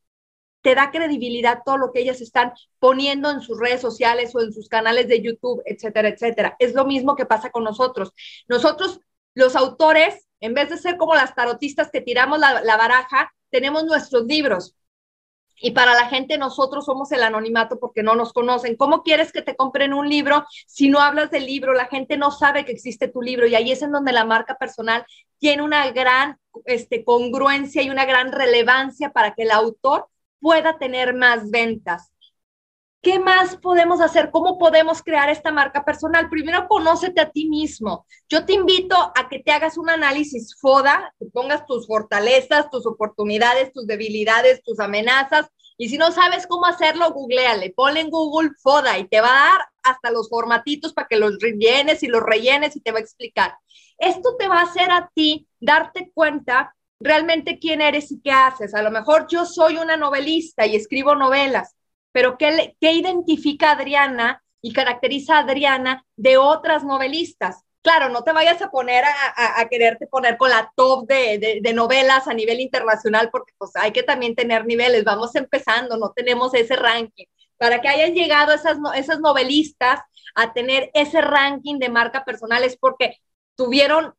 te 0.62 0.74
da 0.74 0.90
credibilidad 0.90 1.62
todo 1.64 1.78
lo 1.78 1.92
que 1.92 2.00
ellas 2.00 2.20
están 2.20 2.52
poniendo 2.78 3.30
en 3.30 3.40
sus 3.40 3.58
redes 3.58 3.80
sociales 3.80 4.34
o 4.34 4.40
en 4.40 4.52
sus 4.52 4.68
canales 4.68 5.08
de 5.08 5.22
YouTube, 5.22 5.62
etcétera, 5.64 6.08
etcétera. 6.08 6.56
Es 6.58 6.74
lo 6.74 6.84
mismo 6.84 7.16
que 7.16 7.26
pasa 7.26 7.50
con 7.50 7.64
nosotros. 7.64 8.12
Nosotros, 8.48 9.00
los 9.34 9.56
autores, 9.56 10.28
en 10.40 10.54
vez 10.54 10.70
de 10.70 10.76
ser 10.76 10.96
como 10.96 11.14
las 11.14 11.34
tarotistas 11.34 11.90
que 11.90 12.00
tiramos 12.02 12.38
la, 12.38 12.62
la 12.62 12.76
baraja, 12.76 13.32
tenemos 13.50 13.84
nuestros 13.84 14.24
libros. 14.24 14.74
Y 15.60 15.72
para 15.72 15.94
la 15.94 16.06
gente 16.06 16.38
nosotros 16.38 16.86
somos 16.86 17.12
el 17.12 17.22
anonimato 17.22 17.78
porque 17.78 18.02
no 18.02 18.14
nos 18.14 18.32
conocen. 18.32 18.76
¿Cómo 18.76 19.02
quieres 19.02 19.30
que 19.30 19.42
te 19.42 19.56
compren 19.56 19.92
un 19.92 20.08
libro 20.08 20.46
si 20.66 20.88
no 20.88 21.00
hablas 21.00 21.30
del 21.30 21.46
libro? 21.46 21.74
La 21.74 21.86
gente 21.86 22.16
no 22.16 22.30
sabe 22.30 22.64
que 22.64 22.72
existe 22.72 23.08
tu 23.08 23.20
libro 23.20 23.46
y 23.46 23.54
ahí 23.54 23.70
es 23.70 23.82
en 23.82 23.92
donde 23.92 24.12
la 24.12 24.24
marca 24.24 24.56
personal 24.56 25.04
tiene 25.38 25.62
una 25.62 25.90
gran 25.90 26.38
este, 26.64 27.04
congruencia 27.04 27.82
y 27.82 27.90
una 27.90 28.06
gran 28.06 28.32
relevancia 28.32 29.10
para 29.10 29.34
que 29.34 29.42
el 29.42 29.50
autor 29.50 30.08
pueda 30.40 30.78
tener 30.78 31.14
más 31.14 31.50
ventas. 31.50 32.10
¿Qué 33.02 33.18
más 33.18 33.56
podemos 33.56 34.02
hacer? 34.02 34.30
¿Cómo 34.30 34.58
podemos 34.58 35.02
crear 35.02 35.30
esta 35.30 35.50
marca 35.50 35.84
personal? 35.84 36.28
Primero, 36.28 36.68
conócete 36.68 37.22
a 37.22 37.30
ti 37.30 37.48
mismo. 37.48 38.06
Yo 38.28 38.44
te 38.44 38.52
invito 38.52 38.94
a 38.94 39.28
que 39.30 39.38
te 39.38 39.52
hagas 39.52 39.78
un 39.78 39.88
análisis 39.88 40.54
FODA, 40.60 41.14
que 41.18 41.24
pongas 41.26 41.64
tus 41.64 41.86
fortalezas, 41.86 42.68
tus 42.68 42.86
oportunidades, 42.86 43.72
tus 43.72 43.86
debilidades, 43.86 44.62
tus 44.62 44.80
amenazas. 44.80 45.48
Y 45.78 45.88
si 45.88 45.96
no 45.96 46.12
sabes 46.12 46.46
cómo 46.46 46.66
hacerlo, 46.66 47.10
googleale, 47.12 47.72
ponle 47.74 48.00
en 48.00 48.10
Google 48.10 48.50
FODA 48.62 48.98
y 48.98 49.08
te 49.08 49.22
va 49.22 49.28
a 49.28 49.50
dar 49.50 49.60
hasta 49.82 50.10
los 50.10 50.28
formatitos 50.28 50.92
para 50.92 51.08
que 51.08 51.16
los 51.16 51.38
rellenes 51.40 52.02
y 52.02 52.06
los 52.06 52.22
rellenes 52.22 52.76
y 52.76 52.80
te 52.80 52.92
va 52.92 52.98
a 52.98 53.02
explicar. 53.02 53.54
Esto 53.96 54.36
te 54.38 54.46
va 54.46 54.58
a 54.58 54.64
hacer 54.64 54.90
a 54.90 55.10
ti 55.14 55.48
darte 55.58 56.10
cuenta 56.12 56.76
realmente 57.00 57.58
quién 57.58 57.80
eres 57.80 58.12
y 58.12 58.20
qué 58.20 58.30
haces. 58.30 58.74
A 58.74 58.82
lo 58.82 58.90
mejor 58.90 59.26
yo 59.26 59.46
soy 59.46 59.78
una 59.78 59.96
novelista 59.96 60.66
y 60.66 60.76
escribo 60.76 61.14
novelas, 61.14 61.74
pero 62.12 62.36
¿qué, 62.38 62.76
qué 62.80 62.92
identifica 62.92 63.70
a 63.70 63.72
Adriana 63.72 64.42
y 64.62 64.72
caracteriza 64.72 65.36
a 65.36 65.40
Adriana 65.40 66.04
de 66.16 66.36
otras 66.36 66.84
novelistas? 66.84 67.64
Claro, 67.82 68.10
no 68.10 68.22
te 68.24 68.32
vayas 68.32 68.60
a 68.60 68.70
poner 68.70 69.04
a, 69.04 69.68
quererte 69.70 70.06
poner 70.06 70.36
con 70.36 70.50
la 70.50 70.70
top 70.76 71.06
de, 71.06 71.60
de, 71.62 71.72
novelas 71.72 72.28
a 72.28 72.34
nivel 72.34 72.60
internacional, 72.60 73.30
porque 73.30 73.54
pues 73.56 73.70
hay 73.74 73.90
que 73.92 74.02
también 74.02 74.34
tener 74.34 74.66
niveles. 74.66 75.02
Vamos 75.02 75.34
empezando, 75.34 75.96
no 75.96 76.12
tenemos 76.12 76.52
ese 76.52 76.76
ranking. 76.76 77.24
Para 77.56 77.80
que 77.80 77.88
hayan 77.88 78.14
llegado 78.14 78.52
esas, 78.52 78.76
esas 78.96 79.20
novelistas 79.20 80.00
a 80.34 80.52
tener 80.52 80.90
ese 80.92 81.22
ranking 81.22 81.78
de 81.78 81.88
marca 81.88 82.24
personal 82.24 82.64
es 82.64 82.76
porque 82.76 83.16
tuvieron, 83.54 84.14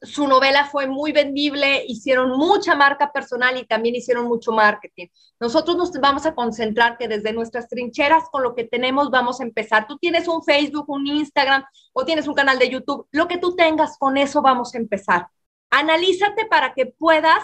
su 0.00 0.28
novela 0.28 0.66
fue 0.66 0.86
muy 0.86 1.12
vendible, 1.12 1.84
hicieron 1.86 2.30
mucha 2.30 2.74
marca 2.76 3.10
personal 3.12 3.56
y 3.56 3.66
también 3.66 3.96
hicieron 3.96 4.26
mucho 4.26 4.52
marketing. 4.52 5.08
Nosotros 5.40 5.76
nos 5.76 5.92
vamos 5.92 6.24
a 6.24 6.34
concentrar 6.34 6.96
que 6.96 7.08
desde 7.08 7.32
nuestras 7.32 7.68
trincheras 7.68 8.24
con 8.30 8.42
lo 8.42 8.54
que 8.54 8.64
tenemos 8.64 9.10
vamos 9.10 9.40
a 9.40 9.44
empezar. 9.44 9.86
Tú 9.86 9.98
tienes 9.98 10.28
un 10.28 10.42
Facebook, 10.44 10.88
un 10.88 11.06
Instagram 11.06 11.64
o 11.92 12.04
tienes 12.04 12.28
un 12.28 12.34
canal 12.34 12.58
de 12.58 12.70
YouTube, 12.70 13.08
lo 13.10 13.26
que 13.26 13.38
tú 13.38 13.56
tengas, 13.56 13.98
con 13.98 14.16
eso 14.16 14.40
vamos 14.40 14.74
a 14.74 14.78
empezar. 14.78 15.26
Analízate 15.70 16.46
para 16.46 16.74
que 16.74 16.86
puedas 16.86 17.42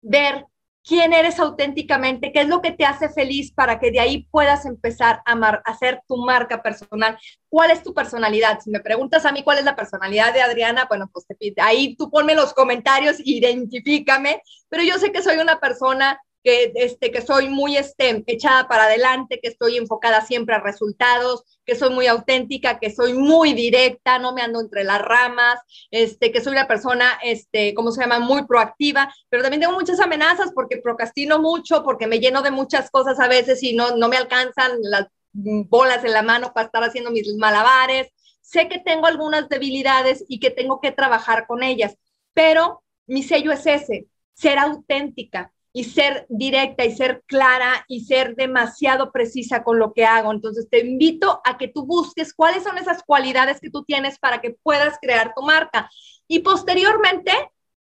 ver 0.00 0.46
quién 0.86 1.12
eres 1.14 1.40
auténticamente, 1.40 2.30
qué 2.30 2.42
es 2.42 2.48
lo 2.48 2.60
que 2.60 2.72
te 2.72 2.84
hace 2.84 3.08
feliz 3.08 3.52
para 3.52 3.80
que 3.80 3.90
de 3.90 4.00
ahí 4.00 4.28
puedas 4.30 4.66
empezar 4.66 5.22
a, 5.24 5.32
hacer 5.64 6.02
tu 6.06 6.18
marca 6.18 6.62
personal. 6.62 7.18
¿Cuál 7.48 7.70
es 7.70 7.82
tu 7.82 7.94
personalidad? 7.94 8.60
Si 8.60 8.70
me 8.70 8.80
preguntas 8.80 9.24
a 9.24 9.32
mí 9.32 9.42
cuál 9.42 9.58
es 9.58 9.64
la 9.64 9.76
personalidad 9.76 10.34
de 10.34 10.42
Adriana, 10.42 10.86
bueno, 10.88 11.08
pues 11.12 11.26
te, 11.26 11.54
ahí 11.58 11.96
tú 11.96 12.10
ponme 12.10 12.34
los 12.34 12.52
comentarios, 12.52 13.16
identifícame, 13.24 14.42
pero 14.68 14.82
yo 14.82 14.98
sé 14.98 15.10
que 15.10 15.22
soy 15.22 15.38
una 15.38 15.58
persona 15.58 16.20
que, 16.44 16.72
este, 16.74 17.10
que 17.10 17.22
soy 17.22 17.48
muy 17.48 17.78
este, 17.78 18.22
echada 18.26 18.68
para 18.68 18.84
adelante, 18.84 19.40
que 19.42 19.48
estoy 19.48 19.78
enfocada 19.78 20.20
siempre 20.20 20.54
a 20.54 20.60
resultados, 20.60 21.42
que 21.64 21.74
soy 21.74 21.92
muy 21.92 22.06
auténtica, 22.06 22.78
que 22.78 22.94
soy 22.94 23.14
muy 23.14 23.54
directa, 23.54 24.18
no 24.18 24.34
me 24.34 24.42
ando 24.42 24.60
entre 24.60 24.84
las 24.84 25.00
ramas, 25.00 25.58
este, 25.90 26.30
que 26.30 26.42
soy 26.42 26.52
una 26.52 26.68
persona, 26.68 27.18
este, 27.22 27.72
¿cómo 27.72 27.90
se 27.90 28.02
llama?, 28.02 28.18
muy 28.18 28.46
proactiva, 28.46 29.12
pero 29.30 29.42
también 29.42 29.62
tengo 29.62 29.72
muchas 29.72 29.98
amenazas 30.00 30.52
porque 30.54 30.76
procrastino 30.76 31.38
mucho, 31.40 31.82
porque 31.82 32.06
me 32.06 32.20
lleno 32.20 32.42
de 32.42 32.50
muchas 32.50 32.90
cosas 32.90 33.18
a 33.20 33.26
veces 33.26 33.62
y 33.62 33.74
no, 33.74 33.96
no 33.96 34.08
me 34.08 34.18
alcanzan 34.18 34.72
las 34.82 35.06
bolas 35.32 36.04
en 36.04 36.12
la 36.12 36.22
mano 36.22 36.52
para 36.52 36.66
estar 36.66 36.84
haciendo 36.84 37.10
mis 37.10 37.34
malabares. 37.36 38.08
Sé 38.42 38.68
que 38.68 38.78
tengo 38.78 39.06
algunas 39.06 39.48
debilidades 39.48 40.24
y 40.28 40.40
que 40.40 40.50
tengo 40.50 40.80
que 40.82 40.92
trabajar 40.92 41.46
con 41.46 41.62
ellas, 41.62 41.96
pero 42.34 42.82
mi 43.06 43.22
sello 43.22 43.50
es 43.50 43.66
ese, 43.66 44.08
ser 44.34 44.58
auténtica, 44.58 45.52
y 45.76 45.82
ser 45.82 46.24
directa 46.28 46.84
y 46.84 46.94
ser 46.94 47.24
clara 47.26 47.84
y 47.88 48.04
ser 48.04 48.36
demasiado 48.36 49.10
precisa 49.10 49.64
con 49.64 49.80
lo 49.80 49.92
que 49.92 50.04
hago. 50.04 50.30
Entonces 50.32 50.68
te 50.70 50.86
invito 50.86 51.40
a 51.44 51.58
que 51.58 51.66
tú 51.66 51.84
busques 51.84 52.32
cuáles 52.32 52.62
son 52.62 52.78
esas 52.78 53.02
cualidades 53.02 53.60
que 53.60 53.70
tú 53.70 53.82
tienes 53.82 54.20
para 54.20 54.40
que 54.40 54.56
puedas 54.62 54.96
crear 55.02 55.34
tu 55.34 55.42
marca. 55.42 55.90
Y 56.28 56.38
posteriormente 56.38 57.32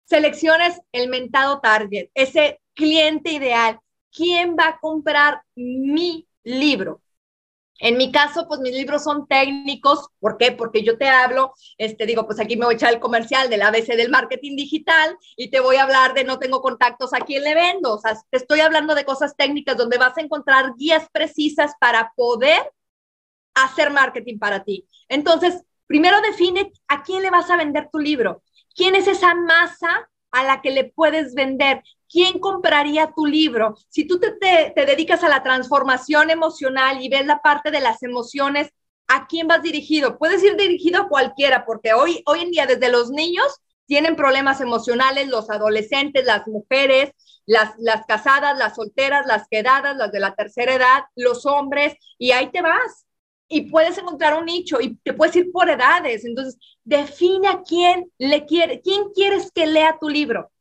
selecciones 0.04 0.82
el 0.94 1.10
mentado 1.10 1.60
target, 1.60 2.10
ese 2.16 2.60
cliente 2.74 3.32
ideal. 3.32 3.80
¿Quién 4.12 4.56
va 4.60 4.70
a 4.70 4.80
comprar 4.80 5.44
mi 5.54 6.28
libro? 6.44 7.02
En 7.80 7.98
mi 7.98 8.12
caso, 8.12 8.48
pues 8.48 8.60
mis 8.62 8.74
libros 8.74 9.04
son 9.04 9.28
técnicos. 9.28 10.08
¿Por 10.20 10.38
qué? 10.38 10.52
Porque 10.52 10.84
yo 10.84 10.98
te 10.98 11.10
hablo, 11.10 11.54
este, 11.78 12.06
digo, 12.06 12.26
pues 12.26 12.40
aquí 12.40 12.56
me 12.56 12.66
voy 12.66 12.76
a 12.76 12.78
echar 12.78 12.94
el 12.94 13.00
comercial 13.00 13.50
del 13.50 13.62
ABC 13.62 13.96
del 13.96 14.10
marketing 14.10 14.56
digital 14.56 15.18
y 15.36 15.50
te 15.50 15.60
voy 15.60 15.76
a 15.76 15.84
hablar 15.84 16.14
de 16.14 16.24
no 16.24 16.40
tengo 16.40 16.62
contactos 16.62 17.14
a 17.14 17.20
quién 17.20 17.44
le 17.44 17.54
vendo. 17.54 17.96
O 17.96 18.00
sea, 18.00 18.18
te 18.30 18.38
estoy 18.38 18.62
hablando 18.62 18.96
de 18.96 19.06
cosas 19.06 19.36
técnicas 19.36 19.78
donde 19.78 19.98
vas 19.98 20.18
a 20.18 20.22
encontrar 20.22 20.74
guías 20.78 21.08
precisas 21.12 21.74
para 21.80 22.14
poder 22.16 22.72
hacer 23.54 23.92
marketing 23.92 24.40
para 24.40 24.64
ti. 24.64 24.88
Entonces, 25.10 25.64
primero 25.88 26.22
define 26.22 26.72
a 26.88 27.04
quién 27.04 27.22
le 27.22 27.30
vas 27.30 27.50
a 27.50 27.58
vender 27.58 27.90
tu 27.92 28.00
libro. 28.00 28.42
¿Quién 28.74 28.96
es 28.96 29.08
esa 29.08 29.34
masa 29.36 30.10
a 30.32 30.44
la 30.44 30.62
que 30.62 30.72
le 30.72 30.86
puedes 30.86 31.34
vender? 31.34 31.82
¿quién 32.10 32.40
compraría 32.40 33.12
tu 33.14 33.26
libro? 33.26 33.76
Si 33.90 34.06
tú 34.08 34.20
te, 34.20 34.32
te, 34.32 34.86
dedicas 34.86 35.24
a 35.24 35.30
la 35.30 35.44
transformación 35.44 36.30
emocional 36.30 37.02
y 37.02 37.10
ves 37.10 37.26
la 37.26 37.40
parte 37.40 37.72
de 37.72 37.82
las 37.82 38.04
emociones, 38.04 38.70
¿a 39.08 39.28
quién 39.28 39.48
vas 39.48 39.62
dirigido? 39.62 40.18
Puedes 40.18 40.44
ir 40.44 40.56
dirigido 40.56 41.02
a 41.02 41.10
cualquiera, 41.10 41.66
porque 41.66 41.94
hoy, 41.94 42.24
hoy 42.26 42.40
en 42.40 42.52
día 42.52 42.66
desde 42.66 42.90
los 42.90 43.10
niños 43.12 43.46
tienen 43.86 44.16
problemas 44.16 44.62
emocionales, 44.62 45.28
los 45.28 45.50
adolescentes, 45.50 46.26
las 46.26 46.48
mujeres, 46.48 47.12
las, 47.46 47.74
las 47.78 48.06
casadas, 48.06 48.58
las 48.58 48.76
solteras, 48.76 49.28
las 49.28 49.48
quedadas, 49.50 49.96
las 49.96 50.12
de 50.12 50.20
la 50.20 50.34
tercera 50.34 50.74
edad, 50.74 51.04
los 51.16 51.46
hombres, 51.46 51.96
y 52.18 52.32
ahí 52.32 52.50
te 52.50 52.62
vas. 52.62 53.05
Y 53.48 53.70
puedes 53.70 53.98
encontrar 53.98 54.38
un 54.38 54.46
nicho 54.46 54.82
y 54.82 54.96
te 54.98 55.14
puedes 55.14 55.36
ir 55.36 55.52
por 55.52 55.70
edades. 55.70 56.26
Entonces, 56.26 56.58
define 56.84 57.48
a 57.48 57.62
quién 57.62 58.12
le 58.18 58.46
quiere, 58.46 58.82
quién 58.82 59.12
quieres 59.14 59.52
que 59.52 59.68
lea 59.68 59.98
tu 60.00 60.10
libro. 60.10 60.52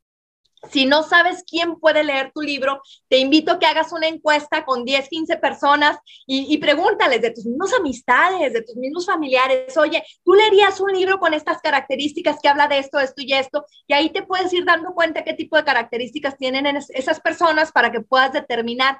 Si 0.70 0.86
no 0.86 1.02
sabes 1.02 1.44
quién 1.46 1.78
puede 1.78 2.04
leer 2.04 2.32
tu 2.32 2.40
libro, 2.40 2.80
te 3.08 3.18
invito 3.18 3.52
a 3.52 3.58
que 3.58 3.66
hagas 3.66 3.92
una 3.92 4.08
encuesta 4.08 4.64
con 4.64 4.84
10, 4.84 5.08
15 5.08 5.36
personas 5.36 5.98
y, 6.26 6.56
pregúntales 6.58 7.20
de 7.20 7.30
tus 7.30 7.44
mismos 7.44 7.72
amistades, 7.74 8.52
de 8.52 8.62
tus 8.62 8.76
mismos 8.76 9.06
familiares, 9.06 9.76
oye, 9.76 10.02
¿tú 10.24 10.34
leerías 10.34 10.80
un 10.80 10.92
libro 10.92 11.18
con 11.18 11.34
estas 11.34 11.60
características 11.60 12.38
que 12.40 12.48
habla 12.48 12.68
de 12.68 12.78
esto, 12.78 12.98
esto 12.98 13.22
y 13.22 13.32
esto? 13.34 13.64
Y 13.86 13.94
ahí 13.94 14.10
te 14.10 14.22
puedes 14.22 14.52
ir 14.52 14.64
dando 14.64 14.92
cuenta 14.94 15.24
qué 15.24 15.34
tipo 15.34 15.56
de 15.56 15.64
características 15.64 16.36
tienen 16.36 16.66
esas 16.66 17.20
personas 17.20 17.72
para 17.72 17.92
que 17.92 18.00
puedas 18.00 18.32
determinar 18.32 18.98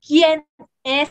quién 0.00 0.46
es 0.84 1.10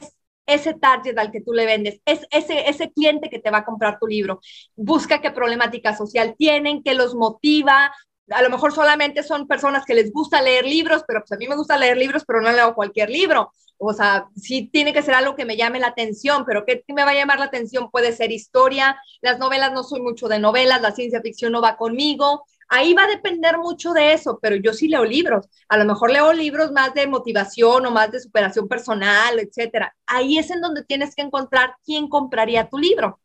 ese 0.49 0.73
target 0.73 1.17
al 1.17 1.31
que 1.31 1.41
tú 1.41 1.53
le 1.53 1.65
vendes, 1.65 2.01
es 2.05 2.25
ese, 2.31 2.69
ese 2.69 2.91
cliente 2.91 3.29
que 3.29 3.39
te 3.39 3.51
va 3.51 3.59
a 3.59 3.65
comprar 3.65 3.99
tu 3.99 4.07
libro. 4.07 4.39
Busca 4.75 5.21
qué 5.21 5.31
problemática 5.31 5.95
social 5.95 6.35
tienen, 6.37 6.83
qué 6.83 6.93
los 6.93 7.15
motiva, 7.15 7.91
a 8.31 8.41
lo 8.41 8.49
mejor 8.49 8.71
solamente 8.73 9.23
son 9.23 9.47
personas 9.47 9.85
que 9.85 9.95
les 9.95 10.11
gusta 10.11 10.41
leer 10.41 10.65
libros, 10.65 11.03
pero 11.07 11.21
pues 11.21 11.31
a 11.31 11.37
mí 11.37 11.47
me 11.47 11.55
gusta 11.55 11.77
leer 11.77 11.97
libros, 11.97 12.23
pero 12.25 12.41
no 12.41 12.51
leo 12.51 12.75
cualquier 12.75 13.09
libro. 13.09 13.51
O 13.77 13.93
sea, 13.93 14.27
sí 14.35 14.69
tiene 14.71 14.93
que 14.93 15.01
ser 15.01 15.15
algo 15.15 15.35
que 15.35 15.45
me 15.45 15.55
llame 15.55 15.79
la 15.79 15.87
atención, 15.87 16.43
pero 16.45 16.65
¿qué 16.65 16.83
me 16.89 17.03
va 17.05 17.11
a 17.11 17.15
llamar 17.15 17.39
la 17.39 17.45
atención? 17.45 17.89
Puede 17.89 18.11
ser 18.11 18.31
historia, 18.31 18.99
las 19.21 19.39
novelas 19.39 19.71
no 19.71 19.83
soy 19.83 20.01
mucho 20.01 20.27
de 20.27 20.39
novelas, 20.39 20.81
la 20.81 20.91
ciencia 20.91 21.21
ficción 21.21 21.53
no 21.53 21.61
va 21.61 21.77
conmigo, 21.77 22.45
Ahí 22.69 22.93
va 22.93 23.05
a 23.05 23.07
depender 23.07 23.57
mucho 23.57 23.93
de 23.93 24.13
eso, 24.13 24.39
pero 24.41 24.55
yo 24.55 24.73
sí 24.73 24.87
leo 24.87 25.03
libros. 25.03 25.47
A 25.67 25.77
lo 25.77 25.85
mejor 25.85 26.11
leo 26.11 26.31
libros 26.33 26.71
más 26.71 26.93
de 26.93 27.07
motivación 27.07 27.85
o 27.85 27.91
más 27.91 28.11
de 28.11 28.19
superación 28.19 28.67
personal, 28.67 29.39
etcétera. 29.39 29.95
Ahí 30.05 30.37
es 30.37 30.51
en 30.51 30.61
donde 30.61 30.83
tienes 30.85 31.15
que 31.15 31.23
encontrar 31.23 31.75
quién 31.83 32.07
compraría 32.07 32.69
tu 32.69 32.77
libro. 32.77 33.19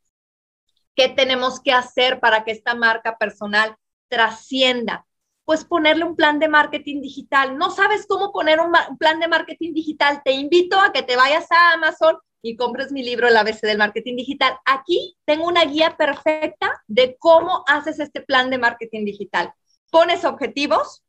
¿Qué 0.97 1.09
tenemos 1.11 1.61
que 1.61 1.73
hacer 1.73 2.21
para 2.21 2.45
que 2.45 2.53
esta 2.53 2.75
marca 2.75 3.19
personal 3.19 3.77
trascienda? 4.09 5.07
Pues 5.45 5.65
ponerle 5.65 6.05
un 6.05 6.17
plan 6.17 6.39
de 6.39 6.49
marketing 6.49 7.03
digital. 7.03 7.59
¿No 7.59 7.71
sabes 7.71 8.07
cómo 8.07 8.33
poner 8.33 8.61
un, 8.61 8.73
plan 8.99 9.21
de 9.21 9.29
marketing 9.29 9.75
digital? 9.75 10.23
Te 10.25 10.33
invito 10.33 10.81
a 10.81 10.93
que 10.93 11.03
te 11.03 11.17
vayas 11.17 11.51
a 11.53 11.73
Amazon 11.73 12.17
y 12.45 12.57
compres 12.57 12.93
mi 12.93 13.03
libro 13.03 13.27
El 13.27 13.39
ABC 13.39 13.63
del 13.63 13.79
marketing 13.79 14.17
digital. 14.17 14.59
Aquí 14.67 15.17
tengo 15.25 15.47
una 15.47 15.65
guía 15.65 15.97
perfecta 15.97 16.83
de 16.87 17.17
cómo 17.19 17.65
haces 17.67 17.99
este 17.99 18.21
plan 18.21 18.51
de 18.51 18.59
marketing 18.59 19.07
digital. 19.07 19.55
Pones 19.91 20.27
objetivos, 20.27 21.03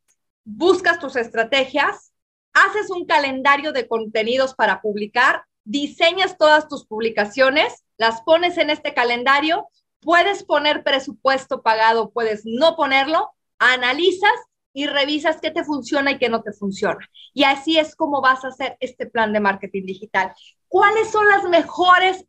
buscas 0.46 0.98
tus 0.98 1.18
estrategias, 1.18 2.14
haces 2.54 2.90
un 2.90 3.06
calendario 3.06 3.74
de 3.74 3.86
contenidos 3.86 4.56
para 4.56 4.80
publicar, 4.80 5.44
diseñas 5.66 6.38
todas 6.38 6.70
tus 6.70 6.86
publicaciones, 6.86 7.84
las 7.98 8.22
pones 8.22 8.58
en 8.58 8.70
este 8.70 8.94
calendario, 8.94 9.68
puedes 10.00 10.46
poner 10.46 10.86
presupuesto 10.86 11.62
pagado, 11.62 12.12
puedes 12.12 12.44
no 12.46 12.78
ponerlo, 12.78 13.30
analizas 13.60 14.32
y 14.76 14.88
revisas 14.88 15.40
qué 15.42 15.52
te 15.52 15.64
funciona 15.64 16.12
y 16.12 16.18
qué 16.20 16.28
no 16.28 16.44
te 16.44 16.52
funciona. 16.52 17.00
Y 17.34 17.46
así 17.46 17.80
es 17.80 17.96
como 17.96 18.22
vas 18.22 18.44
a 18.44 18.50
hacer 18.50 18.76
este 18.82 19.08
plan 19.08 19.32
de 19.32 19.40
marketing 19.40 19.86
digital. 19.86 20.34
¿Cuáles 20.68 21.10
son 21.10 21.28
las 21.30 21.46
mejores 21.46 22.26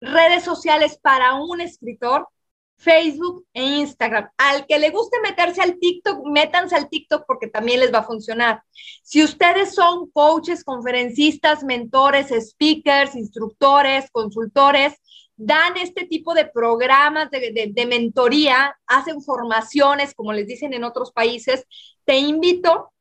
redes 0.00 0.44
sociales 0.44 0.96
para 1.02 1.34
un 1.34 1.60
escritor? 1.60 2.28
Facebook 2.76 3.46
e 3.52 3.62
Instagram. 3.62 4.30
Al 4.38 4.64
que 4.66 4.78
le 4.78 4.88
guste 4.90 5.18
meterse 5.20 5.60
al 5.60 5.78
TikTok, 5.78 6.24
métanse 6.24 6.76
al 6.76 6.88
TikTok 6.88 7.24
porque 7.26 7.48
también 7.48 7.80
les 7.80 7.92
va 7.92 7.98
a 7.98 8.04
funcionar. 8.04 8.62
Si 9.02 9.22
ustedes 9.22 9.74
son 9.74 10.10
coaches, 10.12 10.64
conferencistas, 10.64 11.62
mentores, 11.62 12.28
speakers, 12.28 13.16
instructores, 13.16 14.10
consultores, 14.10 14.94
dan 15.42 15.78
este 15.78 16.04
tipo 16.04 16.34
de 16.34 16.44
programas 16.44 17.30
de, 17.30 17.86
mentoría, 17.86 18.76
hacen 18.86 19.22
formaciones, 19.22 20.14
como 20.14 20.34
les 20.34 20.46
dicen 20.46 20.74
en 20.74 20.84
otros 20.84 21.12
países, 21.12 21.66
te 22.04 22.18
invito 22.18 22.92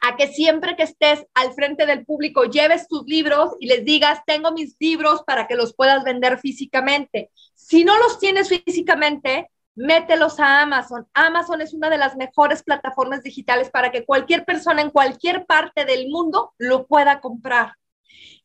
a 0.00 0.16
que 0.16 0.26
siempre 0.26 0.74
que 0.74 0.82
estés 0.82 1.24
al 1.34 1.52
frente 1.52 1.86
del 1.86 2.04
público 2.04 2.42
lleves 2.42 2.88
tus 2.88 3.04
libros 3.06 3.52
y 3.60 3.68
les 3.68 3.84
digas, 3.84 4.20
tengo 4.26 4.50
mis 4.50 4.74
libros 4.80 5.22
para 5.22 5.46
que 5.46 5.54
los 5.54 5.74
puedas 5.74 6.02
vender 6.02 6.38
físicamente. 6.38 7.30
Si 7.54 7.84
no 7.84 7.96
los 7.98 8.18
tienes 8.18 8.48
físicamente, 8.48 9.48
mételos 9.76 10.40
a 10.40 10.62
Amazon. 10.62 11.06
Amazon 11.14 11.60
es 11.60 11.72
una 11.72 11.88
de 11.88 11.98
las 11.98 12.16
mejores 12.16 12.64
plataformas 12.64 13.22
digitales 13.22 13.70
para 13.70 13.92
que 13.92 14.04
cualquier 14.04 14.44
persona 14.44 14.82
en 14.82 14.90
cualquier 14.90 15.46
parte 15.46 15.84
del 15.84 16.08
mundo 16.08 16.52
lo 16.58 16.88
pueda 16.88 17.20
comprar. 17.20 17.74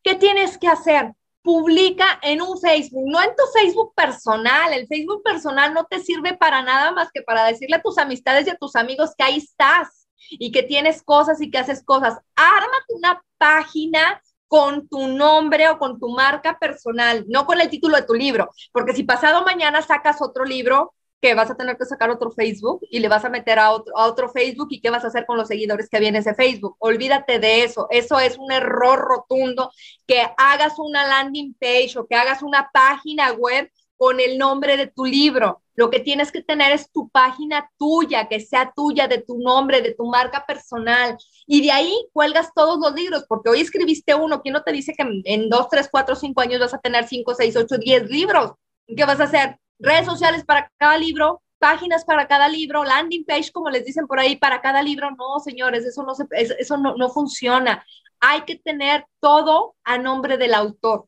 ¿Qué 0.03 0.13
tienes 0.13 0.59
que 0.59 0.67
hacer? 0.67 1.13
Publica 1.43 2.19
en 2.21 2.41
un 2.41 2.57
Facebook, 2.59 3.03
no 3.05 3.21
en 3.21 3.35
tu 3.35 3.43
Facebook 3.53 3.93
personal. 3.95 4.73
El 4.73 4.87
Facebook 4.87 5.21
personal 5.23 5.73
no 5.73 5.85
te 5.85 5.99
sirve 5.99 6.35
para 6.35 6.61
nada 6.61 6.91
más 6.91 7.09
que 7.13 7.21
para 7.21 7.45
decirle 7.45 7.75
a 7.75 7.81
tus 7.81 7.97
amistades 7.97 8.47
y 8.47 8.49
a 8.49 8.57
tus 8.57 8.75
amigos 8.75 9.11
que 9.17 9.23
ahí 9.25 9.37
estás 9.37 10.07
y 10.29 10.51
que 10.51 10.63
tienes 10.63 11.03
cosas 11.03 11.41
y 11.41 11.51
que 11.51 11.57
haces 11.57 11.83
cosas. 11.83 12.17
Ármate 12.35 12.93
una 12.95 13.21
página 13.37 14.21
con 14.47 14.87
tu 14.87 15.07
nombre 15.07 15.67
o 15.67 15.79
con 15.79 15.99
tu 15.99 16.09
marca 16.09 16.59
personal, 16.59 17.25
no 17.27 17.45
con 17.45 17.59
el 17.59 17.69
título 17.69 17.97
de 17.97 18.03
tu 18.03 18.13
libro, 18.13 18.51
porque 18.71 18.93
si 18.93 19.03
pasado 19.03 19.43
mañana 19.43 19.81
sacas 19.81 20.21
otro 20.21 20.45
libro, 20.45 20.93
que 21.23 21.35
vas 21.35 21.49
a 21.49 21.55
tener 21.55 21.77
que 21.77 21.85
sacar 21.85 22.09
otro 22.09 22.31
Facebook 22.31 22.81
y 22.91 22.99
le 22.99 23.07
vas 23.07 23.23
a 23.23 23.29
meter 23.29 23.57
a 23.57 23.71
otro, 23.71 23.97
a 23.97 24.07
otro 24.07 24.27
Facebook 24.27 24.67
y 24.71 24.81
qué 24.81 24.89
vas 24.89 25.05
a 25.05 25.07
hacer 25.07 25.25
con 25.25 25.37
los 25.37 25.47
seguidores 25.47 25.87
que 25.87 26.01
viene 26.01 26.19
ese 26.19 26.35
Facebook. 26.35 26.75
Olvídate 26.79 27.39
de 27.39 27.63
eso. 27.63 27.87
Eso 27.91 28.19
es 28.19 28.37
un 28.37 28.51
error 28.51 28.99
rotundo 28.99 29.71
que 30.05 30.21
hagas 30.37 30.73
una 30.79 31.07
landing 31.07 31.55
page 31.57 31.93
o 31.95 32.05
que 32.07 32.15
hagas 32.15 32.43
una 32.43 32.69
página 32.73 33.31
web 33.31 33.71
con 33.95 34.19
el 34.19 34.37
nombre 34.37 34.75
de 34.75 34.87
tu 34.87 35.05
libro. 35.05 35.61
Lo 35.75 35.89
que 35.89 36.01
tienes 36.01 36.29
que 36.29 36.43
tener 36.43 36.73
es 36.73 36.91
tu 36.91 37.07
página 37.07 37.71
tuya, 37.77 38.27
que 38.27 38.41
sea 38.41 38.73
tuya, 38.75 39.07
de 39.07 39.19
tu 39.19 39.39
nombre, 39.39 39.81
de 39.81 39.93
tu 39.93 40.05
marca 40.07 40.45
personal. 40.45 41.17
Y 41.47 41.61
de 41.63 41.71
ahí 41.71 41.95
cuelgas 42.11 42.49
todos 42.53 42.79
los 42.79 42.93
libros, 42.93 43.23
porque 43.29 43.49
hoy 43.49 43.61
escribiste 43.61 44.13
uno. 44.13 44.41
¿Quién 44.41 44.53
no 44.55 44.63
te 44.63 44.73
dice 44.73 44.93
que 44.93 45.05
en 45.23 45.49
dos, 45.49 45.69
tres, 45.69 45.87
cuatro, 45.89 46.17
cinco 46.17 46.41
años 46.41 46.59
vas 46.59 46.73
a 46.73 46.79
tener 46.79 47.07
cinco, 47.07 47.33
seis, 47.33 47.55
ocho, 47.55 47.77
diez 47.77 48.09
libros? 48.09 48.51
¿Qué 48.85 49.05
vas 49.05 49.21
a 49.21 49.23
hacer? 49.23 49.57
Redes 49.79 50.05
sociales 50.05 50.43
para 50.45 50.71
cada 50.77 50.97
libro, 50.97 51.41
páginas 51.59 52.05
para 52.05 52.27
cada 52.27 52.47
libro, 52.47 52.83
landing 52.83 53.25
page, 53.25 53.51
como 53.51 53.69
les 53.69 53.85
dicen 53.85 54.07
por 54.07 54.19
ahí, 54.19 54.35
para 54.35 54.61
cada 54.61 54.81
libro. 54.81 55.11
No, 55.11 55.39
señores, 55.39 55.85
eso 55.85 56.03
no, 56.03 56.15
se, 56.15 56.25
eso 56.31 56.77
no, 56.77 56.95
no 56.95 57.09
funciona. 57.09 57.85
Hay 58.19 58.41
que 58.41 58.57
tener 58.57 59.05
todo 59.19 59.75
a 59.83 59.97
nombre 59.97 60.37
del 60.37 60.53
autor, 60.53 61.07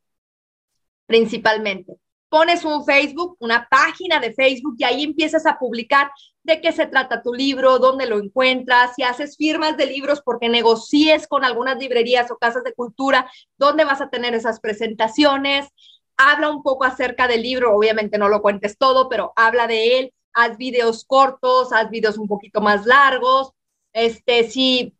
principalmente 1.05 1.97
pones 2.35 2.65
un 2.65 2.83
Facebook, 2.83 3.37
una 3.39 3.65
página 3.69 4.19
de 4.19 4.33
Facebook 4.33 4.75
y 4.77 4.83
ahí 4.83 5.03
empiezas 5.05 5.45
a 5.45 5.57
publicar 5.57 6.11
de 6.43 6.59
qué 6.59 6.73
se 6.73 6.85
trata 6.85 7.21
tu 7.21 7.33
libro, 7.33 7.79
dónde 7.79 8.07
lo 8.07 8.17
encuentras, 8.17 8.93
si 8.93 9.03
haces 9.03 9.37
firmas 9.37 9.77
de 9.77 9.85
libros 9.85 10.21
porque 10.21 10.49
negocies 10.49 11.27
con 11.27 11.45
algunas 11.45 11.77
librerías 11.77 12.29
o 12.31 12.37
casas 12.37 12.65
de 12.65 12.73
cultura, 12.73 13.31
dónde 13.57 13.85
vas 13.85 14.01
a 14.01 14.09
tener 14.09 14.33
esas 14.33 14.59
presentaciones. 14.59 15.69
Habla 16.17 16.49
un 16.49 16.63
poco 16.63 16.85
acerca 16.85 17.27
del 17.27 17.41
libro, 17.41 17.75
obviamente 17.75 18.17
no 18.17 18.29
lo 18.29 18.41
cuentes 18.41 18.77
todo, 18.77 19.09
pero 19.09 19.33
habla 19.35 19.67
de 19.67 19.99
él, 19.99 20.13
haz 20.33 20.57
videos 20.57 21.05
cortos, 21.05 21.73
haz 21.73 21.89
videos 21.89 22.17
un 22.17 22.27
poquito 22.27 22.61
más 22.61 22.85
largos. 22.85 23.51
Este, 23.93 24.49
si 24.49 24.95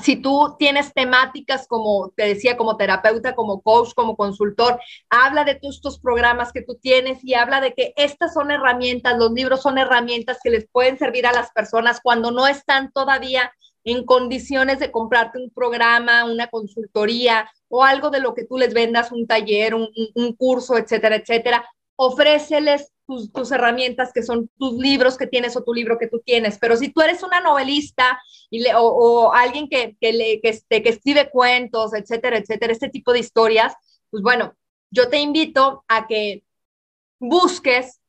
si 0.00 0.16
tú 0.16 0.56
tienes 0.58 0.92
temáticas 0.92 1.66
como 1.68 2.12
te 2.16 2.26
decía, 2.26 2.56
como 2.56 2.76
terapeuta, 2.76 3.34
como 3.34 3.60
coach, 3.62 3.94
como 3.94 4.16
consultor, 4.16 4.80
habla 5.08 5.44
de 5.44 5.54
tus, 5.54 5.80
tus 5.80 5.98
programas 5.98 6.52
que 6.52 6.62
tú 6.62 6.76
tienes 6.76 7.22
y 7.22 7.34
habla 7.34 7.60
de 7.60 7.74
que 7.74 7.92
estas 7.96 8.34
son 8.34 8.50
herramientas, 8.50 9.16
los 9.18 9.32
libros 9.32 9.62
son 9.62 9.78
herramientas 9.78 10.38
que 10.42 10.50
les 10.50 10.66
pueden 10.68 10.98
servir 10.98 11.26
a 11.26 11.32
las 11.32 11.50
personas 11.52 12.00
cuando 12.02 12.30
no 12.32 12.46
están 12.46 12.90
todavía 12.92 13.52
en 13.84 14.04
condiciones 14.04 14.78
de 14.78 14.90
comprarte 14.90 15.38
un 15.38 15.50
programa, 15.50 16.24
una 16.24 16.48
consultoría 16.48 17.48
o 17.68 17.84
algo 17.84 18.10
de 18.10 18.20
lo 18.20 18.34
que 18.34 18.44
tú 18.44 18.58
les 18.58 18.74
vendas, 18.74 19.12
un 19.12 19.26
taller, 19.26 19.74
un, 19.74 19.88
un 20.14 20.32
curso, 20.34 20.76
etcétera, 20.76 21.16
etcétera. 21.16 21.64
Ofréceles 21.96 22.94
tus, 23.06 23.52
herramientas, 23.52 24.12
que 24.12 24.22
son 24.22 24.50
tus 24.58 24.74
libros 24.74 25.18
que 25.18 25.26
tienes 25.26 25.56
o 25.56 25.62
tu 25.62 25.74
libro 25.74 25.98
que 25.98 26.08
tú 26.08 26.20
tienes. 26.24 26.58
Pero 26.58 26.76
si 26.76 26.88
tú 26.88 27.00
eres 27.02 27.22
una 27.22 27.40
novelista 27.40 28.18
y 28.50 28.60
le, 28.60 28.72
o, 28.76 29.32
alguien 29.32 29.68
que, 29.68 29.96
que, 30.00 30.12
le, 30.12 30.40
que, 30.40 30.48
este, 30.50 30.82
que 30.82 30.88
escribe 30.90 31.30
cuentos, 31.30 31.94
etcétera, 31.94 32.38
etcétera, 32.38 32.72
este 32.72 32.88
tipo 32.88 33.12
de 33.12 33.20
historias, 33.20 33.74
pues 34.10 34.22
bueno, 34.22 34.54
yo 34.90 35.08
te 35.08 35.18
invito 35.18 35.84
a 35.88 36.06
que 36.06 36.44
busques 37.18 38.00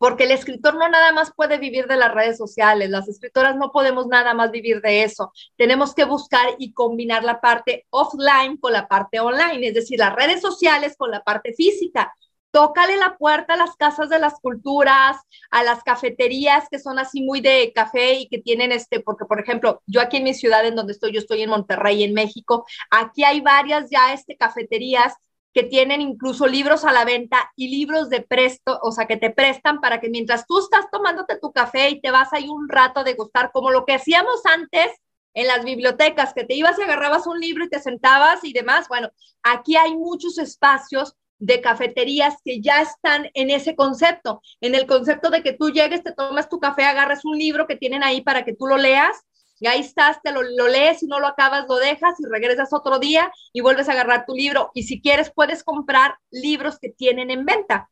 porque 0.00 0.24
el 0.24 0.30
escritor 0.30 0.76
no 0.76 0.88
nada 0.88 1.12
más 1.12 1.30
puede 1.36 1.58
vivir 1.58 1.86
de 1.86 1.98
las 1.98 2.14
redes 2.14 2.38
sociales, 2.38 2.88
las 2.88 3.06
escritoras 3.06 3.54
no 3.56 3.70
podemos 3.70 4.06
nada 4.06 4.32
más 4.32 4.50
vivir 4.50 4.80
de 4.80 5.02
eso. 5.02 5.30
Tenemos 5.58 5.94
que 5.94 6.04
buscar 6.04 6.48
y 6.58 6.72
combinar 6.72 7.22
la 7.22 7.38
parte 7.42 7.84
offline 7.90 8.56
con 8.56 8.72
la 8.72 8.88
parte 8.88 9.20
online, 9.20 9.68
es 9.68 9.74
decir, 9.74 9.98
las 9.98 10.16
redes 10.16 10.40
sociales 10.40 10.96
con 10.96 11.10
la 11.10 11.22
parte 11.22 11.52
física 11.52 12.14
tócale 12.50 12.96
la 12.96 13.18
puerta 13.18 13.54
a 13.54 13.56
las 13.58 13.76
casas 13.76 14.08
de 14.08 14.18
las 14.18 14.40
culturas, 14.40 15.18
a 15.50 15.62
las 15.62 15.82
cafeterías 15.84 16.64
que 16.70 16.78
son 16.78 16.98
así 16.98 17.22
muy 17.22 17.42
de 17.42 17.70
café 17.74 18.14
y 18.14 18.28
que 18.28 18.38
tienen 18.38 18.72
este, 18.72 19.00
porque 19.00 19.26
por 19.26 19.38
ejemplo, 19.38 19.82
yo 19.86 20.00
aquí 20.00 20.16
en 20.16 20.24
mi 20.24 20.32
ciudad 20.34 20.66
en 20.66 20.76
donde 20.76 20.94
estoy, 20.94 21.12
yo 21.12 21.20
estoy 21.20 21.42
en 21.42 21.50
Monterrey, 21.50 22.02
en 22.02 22.14
México, 22.14 22.64
aquí 22.90 23.22
hay 23.22 23.42
varias 23.42 23.90
ya 23.90 24.14
este 24.14 24.36
cafeterías 24.36 25.14
que 25.52 25.64
tienen 25.64 26.00
incluso 26.00 26.46
libros 26.46 26.84
a 26.84 26.92
la 26.92 27.04
venta 27.04 27.50
y 27.56 27.68
libros 27.68 28.08
de 28.08 28.22
presto, 28.22 28.78
o 28.82 28.92
sea, 28.92 29.06
que 29.06 29.16
te 29.16 29.30
prestan 29.30 29.80
para 29.80 30.00
que 30.00 30.08
mientras 30.08 30.46
tú 30.46 30.58
estás 30.58 30.90
tomándote 30.90 31.38
tu 31.38 31.52
café 31.52 31.90
y 31.90 32.00
te 32.00 32.10
vas 32.10 32.32
ahí 32.32 32.48
un 32.48 32.68
rato 32.68 33.00
a 33.00 33.04
degustar, 33.04 33.50
como 33.52 33.70
lo 33.70 33.84
que 33.84 33.94
hacíamos 33.94 34.44
antes 34.46 34.92
en 35.34 35.46
las 35.46 35.64
bibliotecas, 35.64 36.34
que 36.34 36.44
te 36.44 36.54
ibas 36.54 36.78
y 36.78 36.82
agarrabas 36.82 37.26
un 37.26 37.40
libro 37.40 37.64
y 37.64 37.68
te 37.68 37.80
sentabas 37.80 38.44
y 38.44 38.52
demás. 38.52 38.88
Bueno, 38.88 39.10
aquí 39.42 39.76
hay 39.76 39.96
muchos 39.96 40.38
espacios 40.38 41.16
de 41.38 41.60
cafeterías 41.60 42.36
que 42.44 42.60
ya 42.60 42.82
están 42.82 43.30
en 43.34 43.50
ese 43.50 43.74
concepto, 43.74 44.42
en 44.60 44.74
el 44.74 44.86
concepto 44.86 45.30
de 45.30 45.42
que 45.42 45.54
tú 45.54 45.70
llegues, 45.70 46.02
te 46.02 46.12
tomas 46.12 46.48
tu 46.48 46.60
café, 46.60 46.84
agarras 46.84 47.24
un 47.24 47.38
libro 47.38 47.66
que 47.66 47.76
tienen 47.76 48.04
ahí 48.04 48.20
para 48.20 48.44
que 48.44 48.54
tú 48.54 48.66
lo 48.66 48.76
leas, 48.76 49.16
y 49.60 49.66
ahí 49.66 49.80
estás, 49.80 50.20
te 50.22 50.32
lo, 50.32 50.42
lees, 50.42 51.02
y 51.02 51.06
no 51.06 51.20
lo 51.20 51.26
acabas, 51.26 51.66
lo 51.68 51.76
dejas 51.76 52.18
y 52.18 52.26
regresas 52.26 52.72
otro 52.72 52.98
día 52.98 53.30
y 53.52 53.60
vuelves 53.60 53.88
a 53.88 53.92
agarrar 53.92 54.24
tu 54.26 54.34
libro. 54.34 54.70
Y 54.74 54.84
si 54.84 55.00
quieres, 55.00 55.30
puedes 55.32 55.62
comprar 55.62 56.16
libros 56.30 56.78
que 56.78 56.88
tienen 56.88 57.30
en 57.30 57.44
venta. 57.44 57.90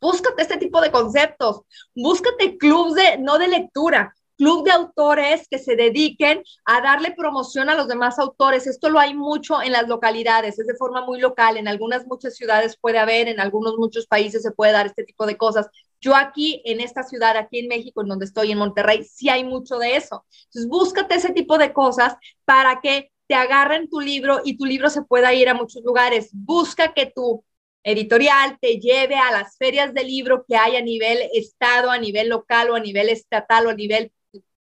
Búscate 0.00 0.40
este 0.40 0.56
tipo 0.56 0.80
de 0.80 0.90
conceptos, 0.90 1.60
búscate 1.94 2.56
clubs 2.56 2.94
de, 2.94 3.18
no 3.18 3.36
de 3.38 3.48
lectura, 3.48 4.14
club 4.38 4.64
de 4.64 4.70
autores 4.70 5.46
que 5.50 5.58
se 5.58 5.76
dediquen 5.76 6.42
a 6.64 6.80
darle 6.80 7.12
promoción 7.14 7.68
a 7.68 7.74
los 7.74 7.86
demás 7.86 8.18
autores. 8.18 8.66
Esto 8.66 8.88
lo 8.88 8.98
hay 8.98 9.12
mucho 9.12 9.60
en 9.60 9.72
las 9.72 9.86
localidades, 9.86 10.58
es 10.58 10.66
de 10.66 10.76
forma 10.76 11.04
muy 11.04 11.20
local. 11.20 11.58
En 11.58 11.68
algunas 11.68 12.06
muchas 12.06 12.36
ciudades 12.36 12.78
puede 12.80 12.98
haber, 12.98 13.28
en 13.28 13.38
algunos 13.38 13.76
muchos 13.76 14.06
países 14.06 14.42
se 14.42 14.52
puede 14.52 14.72
dar 14.72 14.86
este 14.86 15.04
tipo 15.04 15.26
de 15.26 15.36
cosas. 15.36 15.66
Yo 16.00 16.16
aquí 16.16 16.62
en 16.64 16.80
esta 16.80 17.02
ciudad, 17.02 17.36
aquí 17.36 17.60
en 17.60 17.68
México, 17.68 18.02
en 18.02 18.08
donde 18.08 18.24
estoy, 18.24 18.52
en 18.52 18.58
Monterrey, 18.58 19.04
sí 19.04 19.28
hay 19.28 19.44
mucho 19.44 19.78
de 19.78 19.96
eso. 19.96 20.24
Entonces, 20.46 20.68
búscate 20.68 21.16
ese 21.16 21.32
tipo 21.32 21.58
de 21.58 21.72
cosas 21.72 22.14
para 22.44 22.80
que 22.80 23.10
te 23.26 23.34
agarren 23.34 23.88
tu 23.88 24.00
libro 24.00 24.40
y 24.44 24.56
tu 24.56 24.64
libro 24.64 24.90
se 24.90 25.02
pueda 25.02 25.32
ir 25.34 25.48
a 25.48 25.54
muchos 25.54 25.82
lugares. 25.84 26.30
Busca 26.32 26.94
que 26.94 27.06
tu 27.06 27.44
editorial 27.82 28.58
te 28.60 28.78
lleve 28.78 29.16
a 29.16 29.30
las 29.30 29.56
ferias 29.56 29.94
de 29.94 30.04
libro 30.04 30.44
que 30.48 30.56
hay 30.56 30.76
a 30.76 30.82
nivel 30.82 31.18
estado, 31.32 31.90
a 31.90 31.98
nivel 31.98 32.28
local 32.28 32.70
o 32.70 32.74
a 32.74 32.80
nivel 32.80 33.08
estatal 33.08 33.66
o 33.66 33.70
a 33.70 33.74
nivel 33.74 34.12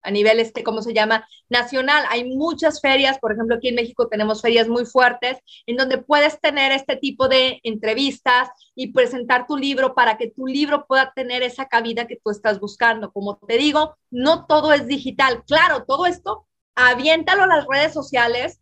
a 0.04 0.10
nivel, 0.10 0.38
este, 0.38 0.62
¿cómo 0.62 0.82
se 0.82 0.94
llama? 0.94 1.26
Nacional. 1.48 2.04
Hay 2.10 2.24
muchas 2.36 2.80
ferias, 2.80 3.18
por 3.18 3.32
ejemplo, 3.32 3.56
aquí 3.56 3.68
en 3.68 3.74
México 3.74 4.08
tenemos 4.08 4.42
ferias 4.42 4.68
muy 4.68 4.86
fuertes 4.86 5.38
en 5.66 5.76
donde 5.76 5.98
puedes 5.98 6.40
tener 6.40 6.72
este 6.72 6.96
tipo 6.96 7.28
de 7.28 7.60
entrevistas 7.62 8.48
y 8.74 8.92
presentar 8.92 9.46
tu 9.46 9.56
libro 9.56 9.94
para 9.94 10.16
que 10.16 10.30
tu 10.30 10.46
libro 10.46 10.86
pueda 10.86 11.12
tener 11.14 11.42
esa 11.42 11.66
cabida 11.66 12.06
que 12.06 12.20
tú 12.22 12.30
estás 12.30 12.60
buscando. 12.60 13.12
Como 13.12 13.36
te 13.38 13.56
digo, 13.56 13.96
no 14.10 14.46
todo 14.46 14.72
es 14.72 14.86
digital. 14.86 15.42
Claro, 15.46 15.84
todo 15.84 16.06
esto, 16.06 16.46
aviéntalo 16.74 17.44
a 17.44 17.46
las 17.46 17.66
redes 17.68 17.92
sociales, 17.92 18.60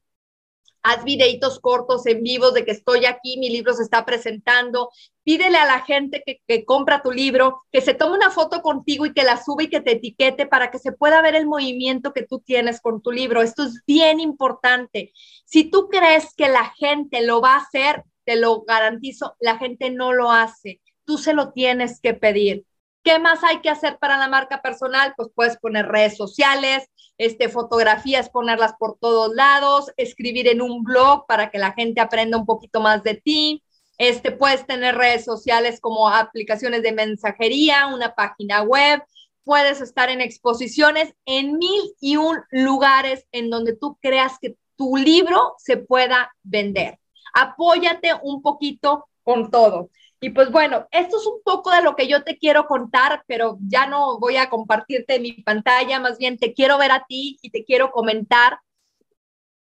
haz 0.83 1.05
videitos 1.05 1.61
cortos 1.61 2.07
en 2.07 2.23
vivos 2.23 2.55
de 2.55 2.64
que 2.64 2.73
estoy 2.73 3.07
aquí, 3.07 3.38
mi 3.38 3.51
libro 3.51 3.73
se 3.75 3.83
está 3.83 4.05
presentando, 4.05 4.90
pídele 5.25 5.59
a 5.59 5.66
la 5.66 5.81
gente 5.81 6.23
que, 6.25 6.64
compra 6.64 7.03
tu 7.03 7.12
libro, 7.12 7.62
que 7.71 7.81
se 7.81 7.95
tome 7.95 8.16
una 8.16 8.31
foto 8.31 8.62
contigo 8.62 9.07
y 9.07 9.12
que 9.12 9.23
la 9.23 9.42
sube 9.42 9.64
y 9.64 9.68
que 9.68 9.81
te 9.81 9.92
etiquete 9.92 10.47
para 10.47 10.71
que 10.71 10.79
se 10.79 10.92
pueda 10.92 11.23
ver 11.23 11.35
el 11.35 11.47
movimiento 11.47 12.12
que 12.12 12.27
tú 12.27 12.40
tienes 12.40 12.81
con 12.81 13.01
tu 13.03 13.12
libro. 13.12 13.42
Esto 13.42 13.62
es 13.62 13.83
bien 13.87 14.21
importante. 14.21 15.12
Si 15.45 15.71
tú 15.71 15.88
crees 15.88 16.35
que 16.35 16.49
la 16.49 16.73
gente 16.77 17.23
lo 17.23 17.40
va 17.40 17.55
a 17.55 17.61
hacer, 17.61 18.05
te 18.25 18.37
lo 18.37 18.62
garantizo, 18.62 19.37
la 19.40 19.59
gente 19.59 19.90
no 19.90 20.12
lo 20.12 20.31
hace. 20.31 20.81
Tú 21.05 21.18
se 21.18 21.35
lo 21.35 21.53
tienes 21.53 22.01
que 22.01 22.14
pedir. 22.14 22.64
¿Qué 23.03 23.19
más 23.19 23.43
hay 23.43 23.61
que 23.61 23.71
hacer 23.71 23.99
para 23.99 24.17
la 24.17 24.29
marca 24.29 24.62
personal? 24.62 25.15
Pues 25.17 25.29
puedes 25.35 25.57
poner 25.59 25.87
redes 25.87 26.17
sociales, 26.17 26.88
este, 27.19 27.49
fotografías, 27.49 28.31
ponerlas 28.31 28.75
por 28.79 28.97
todos 28.99 29.35
lados, 29.35 29.91
escribir 29.97 30.49
en 30.49 30.62
un 30.62 30.85
blog 30.85 31.27
para 31.27 31.51
que 31.51 31.59
la 31.59 31.73
gente 31.73 32.01
aprenda 32.01 32.38
un 32.38 32.47
poquito 32.47 32.81
más 32.81 33.03
de 33.03 33.15
ti. 33.15 33.62
Este, 33.99 34.31
puedes 34.33 34.67
tener 34.67 34.97
redes 34.97 35.25
sociales 35.25 35.81
como 35.81 36.09
aplicaciones 36.09 36.83
de 36.83 36.93
mensajería, 36.93 37.88
una 37.88 38.15
página 38.15 38.62
web, 38.62 39.03
puedes 39.45 39.81
estar 39.81 40.09
en 40.09 40.21
exposiciones 40.21 41.15
en 41.27 41.59
mil 41.59 41.95
y 42.01 42.17
un 42.17 42.38
lugares 42.51 43.27
en 43.33 43.51
donde 43.51 43.77
tú 43.77 43.99
creas 44.01 44.38
que 44.41 44.57
tu 44.77 44.97
libro 44.97 45.55
se 45.59 45.77
pueda 45.77 46.33
vender. 46.43 46.99
Apóyate 47.35 48.12
un 48.23 48.43
poquito 48.43 49.09
con 49.23 49.51
todo. 49.51 49.91
Y 50.25 50.31
pues 50.31 50.53
bueno, 50.53 50.87
esto 50.93 51.17
es 51.19 51.27
un 51.27 51.43
poco 51.43 51.73
de 51.73 51.83
lo 51.83 51.97
que 51.97 52.07
yo 52.07 52.23
te 52.23 52.39
quiero 52.39 52.69
contar, 52.69 53.25
pero 53.27 53.59
ya 53.67 53.87
no 53.89 54.21
voy 54.21 54.37
a 54.37 54.49
compartirte 54.49 55.19
mi 55.19 55.33
pantalla, 55.33 55.99
más 55.99 56.17
bien 56.17 56.39
te 56.39 56.55
quiero 56.55 56.79
ver 56.79 56.93
a 56.93 57.05
ti 57.09 57.39
y 57.43 57.51
te 57.51 57.65
quiero 57.65 57.91
comentar, 57.91 58.61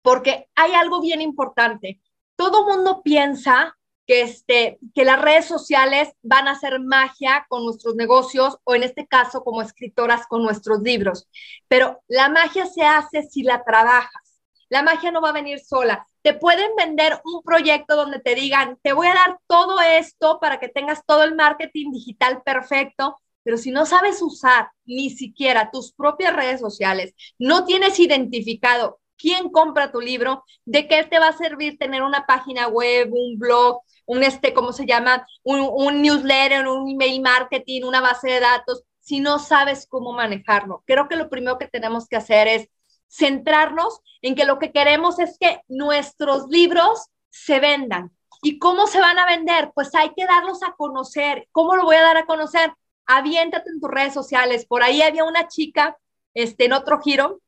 porque 0.01 0.49
hay 0.55 0.73
algo 0.73 0.99
bien 0.99 1.21
importante. 1.21 2.01
Todo 2.35 2.65
mundo 2.65 3.01
piensa 3.01 3.77
que, 4.05 4.23
este, 4.23 4.77
que 4.93 5.05
las 5.05 5.21
redes 5.21 5.45
sociales 5.45 6.09
van 6.21 6.49
a 6.49 6.51
hacer 6.51 6.81
magia 6.81 7.45
con 7.47 7.63
nuestros 7.63 7.95
negocios 7.95 8.57
o 8.65 8.75
en 8.75 8.83
este 8.83 9.07
caso 9.07 9.45
como 9.45 9.61
escritoras 9.61 10.27
con 10.27 10.43
nuestros 10.43 10.81
libros, 10.81 11.29
pero 11.69 12.01
la 12.09 12.27
magia 12.27 12.65
se 12.65 12.83
hace 12.83 13.23
si 13.23 13.43
la 13.43 13.63
trabajas. 13.63 14.41
La 14.67 14.83
magia 14.83 15.11
no 15.11 15.21
va 15.21 15.29
a 15.29 15.33
venir 15.33 15.61
sola 15.61 16.05
te 16.21 16.33
pueden 16.33 16.75
vender 16.75 17.19
un 17.25 17.41
proyecto 17.41 17.95
donde 17.95 18.19
te 18.19 18.35
digan, 18.35 18.77
te 18.81 18.93
voy 18.93 19.07
a 19.07 19.13
dar 19.13 19.39
todo 19.47 19.79
esto 19.81 20.39
para 20.39 20.59
que 20.59 20.69
tengas 20.69 21.05
todo 21.05 21.23
el 21.23 21.35
marketing 21.35 21.91
digital 21.91 22.41
perfecto, 22.43 23.17
pero 23.43 23.57
si 23.57 23.71
no 23.71 23.85
sabes 23.85 24.21
usar 24.21 24.69
ni 24.85 25.09
siquiera 25.09 25.71
tus 25.71 25.93
propias 25.93 26.35
redes 26.35 26.59
sociales, 26.59 27.13
no 27.39 27.65
tienes 27.65 27.99
identificado 27.99 28.99
quién 29.17 29.49
compra 29.49 29.91
tu 29.91 30.01
libro, 30.01 30.43
de 30.65 30.87
qué 30.87 31.03
te 31.03 31.19
va 31.19 31.27
a 31.29 31.37
servir 31.37 31.77
tener 31.77 32.01
una 32.01 32.25
página 32.25 32.67
web, 32.67 33.11
un 33.13 33.37
blog, 33.37 33.81
un 34.05 34.23
este, 34.23 34.53
¿cómo 34.53 34.73
se 34.73 34.85
llama? 34.85 35.25
Un, 35.43 35.59
un 35.71 36.01
newsletter, 36.01 36.67
un 36.67 36.89
email 36.89 37.21
marketing, 37.21 37.83
una 37.83 38.01
base 38.01 38.29
de 38.29 38.39
datos, 38.39 38.83
si 38.99 39.19
no 39.19 39.39
sabes 39.39 39.87
cómo 39.87 40.13
manejarlo. 40.13 40.83
Creo 40.85 41.07
que 41.07 41.15
lo 41.15 41.29
primero 41.29 41.57
que 41.57 41.67
tenemos 41.67 42.07
que 42.07 42.15
hacer 42.15 42.47
es 42.47 42.69
centrarnos 43.11 44.01
en 44.21 44.35
que 44.35 44.45
lo 44.45 44.57
que 44.57 44.71
queremos 44.71 45.19
es 45.19 45.37
que 45.39 45.61
nuestros 45.67 46.47
libros 46.47 47.07
se 47.29 47.59
vendan. 47.59 48.11
¿Y 48.41 48.57
cómo 48.57 48.87
se 48.87 48.99
van 48.99 49.19
a 49.19 49.25
vender? 49.25 49.71
Pues 49.75 49.93
hay 49.93 50.11
que 50.15 50.25
darlos 50.25 50.63
a 50.63 50.73
conocer. 50.73 51.47
¿Cómo 51.51 51.75
lo 51.75 51.83
voy 51.83 51.95
a 51.97 52.01
dar 52.01 52.17
a 52.17 52.25
conocer? 52.25 52.73
Aviéntate 53.05 53.69
en 53.69 53.79
tus 53.79 53.91
redes 53.91 54.13
sociales. 54.13 54.65
Por 54.65 54.81
ahí 54.81 55.01
había 55.01 55.25
una 55.25 55.47
chica 55.47 55.97
este, 56.33 56.65
en 56.65 56.73
otro 56.73 56.99
giro 57.01 57.41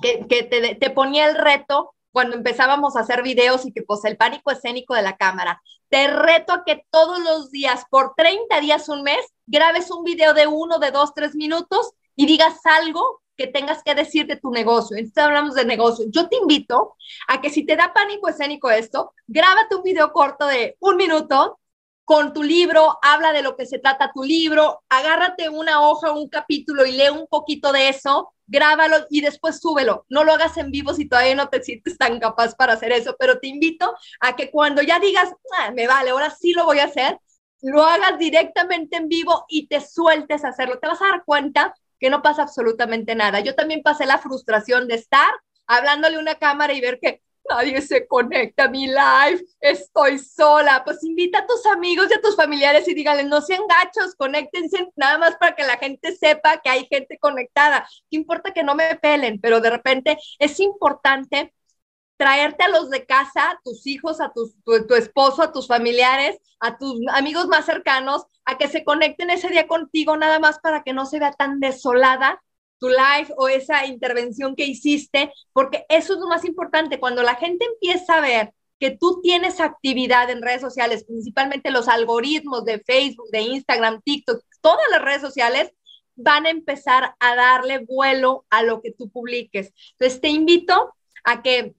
que, 0.00 0.18
te, 0.28 0.74
te 0.74 0.90
ponía 0.90 1.28
el 1.28 1.36
reto 1.36 1.94
cuando 2.12 2.36
empezábamos 2.36 2.96
a 2.96 3.00
hacer 3.00 3.22
videos 3.22 3.66
y 3.66 3.72
que 3.72 3.82
pues 3.82 4.04
el 4.04 4.16
pánico 4.16 4.50
escénico 4.50 4.94
de 4.94 5.02
la 5.02 5.16
cámara. 5.16 5.62
Te 5.88 6.08
reto 6.08 6.52
a 6.52 6.64
que 6.64 6.84
todos 6.90 7.18
los 7.20 7.50
días, 7.50 7.84
por 7.90 8.14
30 8.16 8.60
días, 8.60 8.88
un 8.88 9.02
mes, 9.02 9.24
grabes 9.46 9.90
un 9.90 10.04
video 10.04 10.34
de 10.34 10.46
uno, 10.46 10.78
de 10.78 10.90
dos, 10.90 11.14
tres 11.14 11.34
minutos 11.34 11.92
y 12.14 12.26
digas 12.26 12.58
algo 12.64 13.22
que 13.36 13.46
tengas 13.46 13.82
que 13.82 13.94
decir 13.94 14.26
de 14.26 14.36
tu 14.36 14.50
negocio. 14.50 14.96
Entonces 14.96 15.24
hablamos 15.24 15.54
de 15.54 15.64
negocio. 15.64 16.06
Yo 16.08 16.28
te 16.28 16.36
invito 16.36 16.96
a 17.28 17.40
que 17.40 17.50
si 17.50 17.64
te 17.64 17.76
da 17.76 17.92
pánico 17.94 18.28
escénico 18.28 18.70
esto, 18.70 19.12
grábate 19.26 19.76
un 19.76 19.82
video 19.82 20.12
corto 20.12 20.46
de 20.46 20.76
un 20.80 20.96
minuto 20.96 21.58
con 22.04 22.32
tu 22.32 22.44
libro, 22.44 22.98
habla 23.02 23.32
de 23.32 23.42
lo 23.42 23.56
que 23.56 23.66
se 23.66 23.80
trata 23.80 24.12
tu 24.14 24.22
libro, 24.22 24.84
agárrate 24.88 25.48
una 25.48 25.82
hoja, 25.88 26.12
un 26.12 26.28
capítulo 26.28 26.86
y 26.86 26.92
lee 26.92 27.08
un 27.08 27.26
poquito 27.26 27.72
de 27.72 27.88
eso, 27.88 28.32
grábalo 28.46 28.98
y 29.10 29.22
después 29.22 29.60
súbelo. 29.60 30.06
No 30.08 30.22
lo 30.22 30.32
hagas 30.32 30.56
en 30.56 30.70
vivo 30.70 30.94
si 30.94 31.08
todavía 31.08 31.34
no 31.34 31.48
te 31.48 31.64
sientes 31.64 31.98
tan 31.98 32.20
capaz 32.20 32.54
para 32.54 32.74
hacer 32.74 32.92
eso, 32.92 33.16
pero 33.18 33.40
te 33.40 33.48
invito 33.48 33.92
a 34.20 34.36
que 34.36 34.52
cuando 34.52 34.82
ya 34.82 35.00
digas, 35.00 35.30
ah, 35.58 35.72
me 35.72 35.88
vale, 35.88 36.10
ahora 36.10 36.30
sí 36.30 36.52
lo 36.52 36.64
voy 36.64 36.78
a 36.78 36.84
hacer, 36.84 37.18
lo 37.60 37.82
hagas 37.82 38.18
directamente 38.20 38.96
en 38.96 39.08
vivo 39.08 39.44
y 39.48 39.66
te 39.66 39.80
sueltes 39.80 40.44
a 40.44 40.48
hacerlo. 40.50 40.78
Te 40.78 40.86
vas 40.86 41.02
a 41.02 41.08
dar 41.08 41.24
cuenta 41.24 41.74
que 41.98 42.10
no 42.10 42.22
pasa 42.22 42.42
absolutamente 42.42 43.14
nada. 43.14 43.40
Yo 43.40 43.54
también 43.54 43.82
pasé 43.82 44.06
la 44.06 44.18
frustración 44.18 44.88
de 44.88 44.96
estar 44.96 45.30
hablándole 45.66 46.16
a 46.16 46.20
una 46.20 46.36
cámara 46.36 46.72
y 46.72 46.80
ver 46.80 46.98
que 47.00 47.22
nadie 47.48 47.80
se 47.80 48.06
conecta 48.06 48.64
a 48.64 48.68
mi 48.68 48.86
live, 48.86 49.44
estoy 49.60 50.18
sola. 50.18 50.82
Pues 50.84 51.02
invita 51.04 51.38
a 51.38 51.46
tus 51.46 51.64
amigos 51.66 52.08
y 52.10 52.14
a 52.14 52.20
tus 52.20 52.36
familiares 52.36 52.86
y 52.88 52.94
díganle, 52.94 53.24
no 53.24 53.40
sean 53.40 53.62
gachos, 53.68 54.14
conéctense 54.16 54.88
nada 54.96 55.18
más 55.18 55.36
para 55.36 55.54
que 55.54 55.64
la 55.64 55.76
gente 55.76 56.14
sepa 56.16 56.60
que 56.60 56.70
hay 56.70 56.86
gente 56.86 57.18
conectada. 57.18 57.86
¿Qué 58.10 58.16
importa 58.16 58.52
que 58.52 58.62
no 58.62 58.74
me 58.74 58.96
pelen? 58.96 59.40
Pero 59.40 59.60
de 59.60 59.70
repente 59.70 60.18
es 60.38 60.60
importante 60.60 61.52
traerte 62.16 62.64
a 62.64 62.68
los 62.68 62.90
de 62.90 63.04
casa, 63.04 63.60
tus 63.64 63.86
hijos, 63.86 64.20
a 64.20 64.32
tu, 64.32 64.52
tu, 64.64 64.94
esposo, 64.94 65.42
a 65.42 65.52
tus 65.52 65.66
familiares, 65.66 66.38
a 66.60 66.78
tus 66.78 66.98
amigos 67.12 67.46
más 67.48 67.66
cercanos, 67.66 68.24
a 68.44 68.58
que 68.58 68.68
se 68.68 68.84
conecten 68.84 69.30
ese 69.30 69.48
día 69.48 69.66
contigo 69.66 70.16
nada 70.16 70.38
más 70.38 70.58
para 70.58 70.82
que 70.82 70.92
no 70.92 71.06
se 71.06 71.18
vea 71.18 71.32
tan 71.32 71.60
desolada 71.60 72.42
tu 72.78 72.88
live 72.88 73.32
o 73.36 73.48
esa 73.48 73.86
intervención 73.86 74.54
que 74.54 74.66
hiciste, 74.66 75.32
porque 75.52 75.86
eso 75.88 76.14
es 76.14 76.20
lo 76.20 76.28
más 76.28 76.44
importante. 76.44 77.00
Cuando 77.00 77.22
la 77.22 77.36
gente 77.36 77.64
empieza 77.64 78.16
a 78.16 78.20
ver 78.20 78.52
que 78.78 78.90
tú 78.90 79.20
tienes 79.22 79.60
actividad 79.60 80.30
en 80.30 80.42
redes 80.42 80.60
sociales, 80.60 81.04
principalmente 81.04 81.70
los 81.70 81.88
algoritmos 81.88 82.64
de 82.64 82.80
Facebook, 82.80 83.30
de 83.30 83.40
Instagram, 83.40 84.02
TikTok, 84.02 84.42
todas 84.60 84.84
las 84.90 85.02
redes 85.02 85.22
sociales, 85.22 85.72
van 86.14 86.46
a 86.46 86.50
empezar 86.50 87.14
a 87.18 87.34
darle 87.34 87.78
vuelo 87.78 88.46
a 88.50 88.62
lo 88.62 88.80
que 88.80 88.92
tú 88.92 89.10
publiques. 89.10 89.72
Entonces, 89.92 90.20
te 90.20 90.28
invito 90.28 90.94
a 91.24 91.42
que 91.42 91.74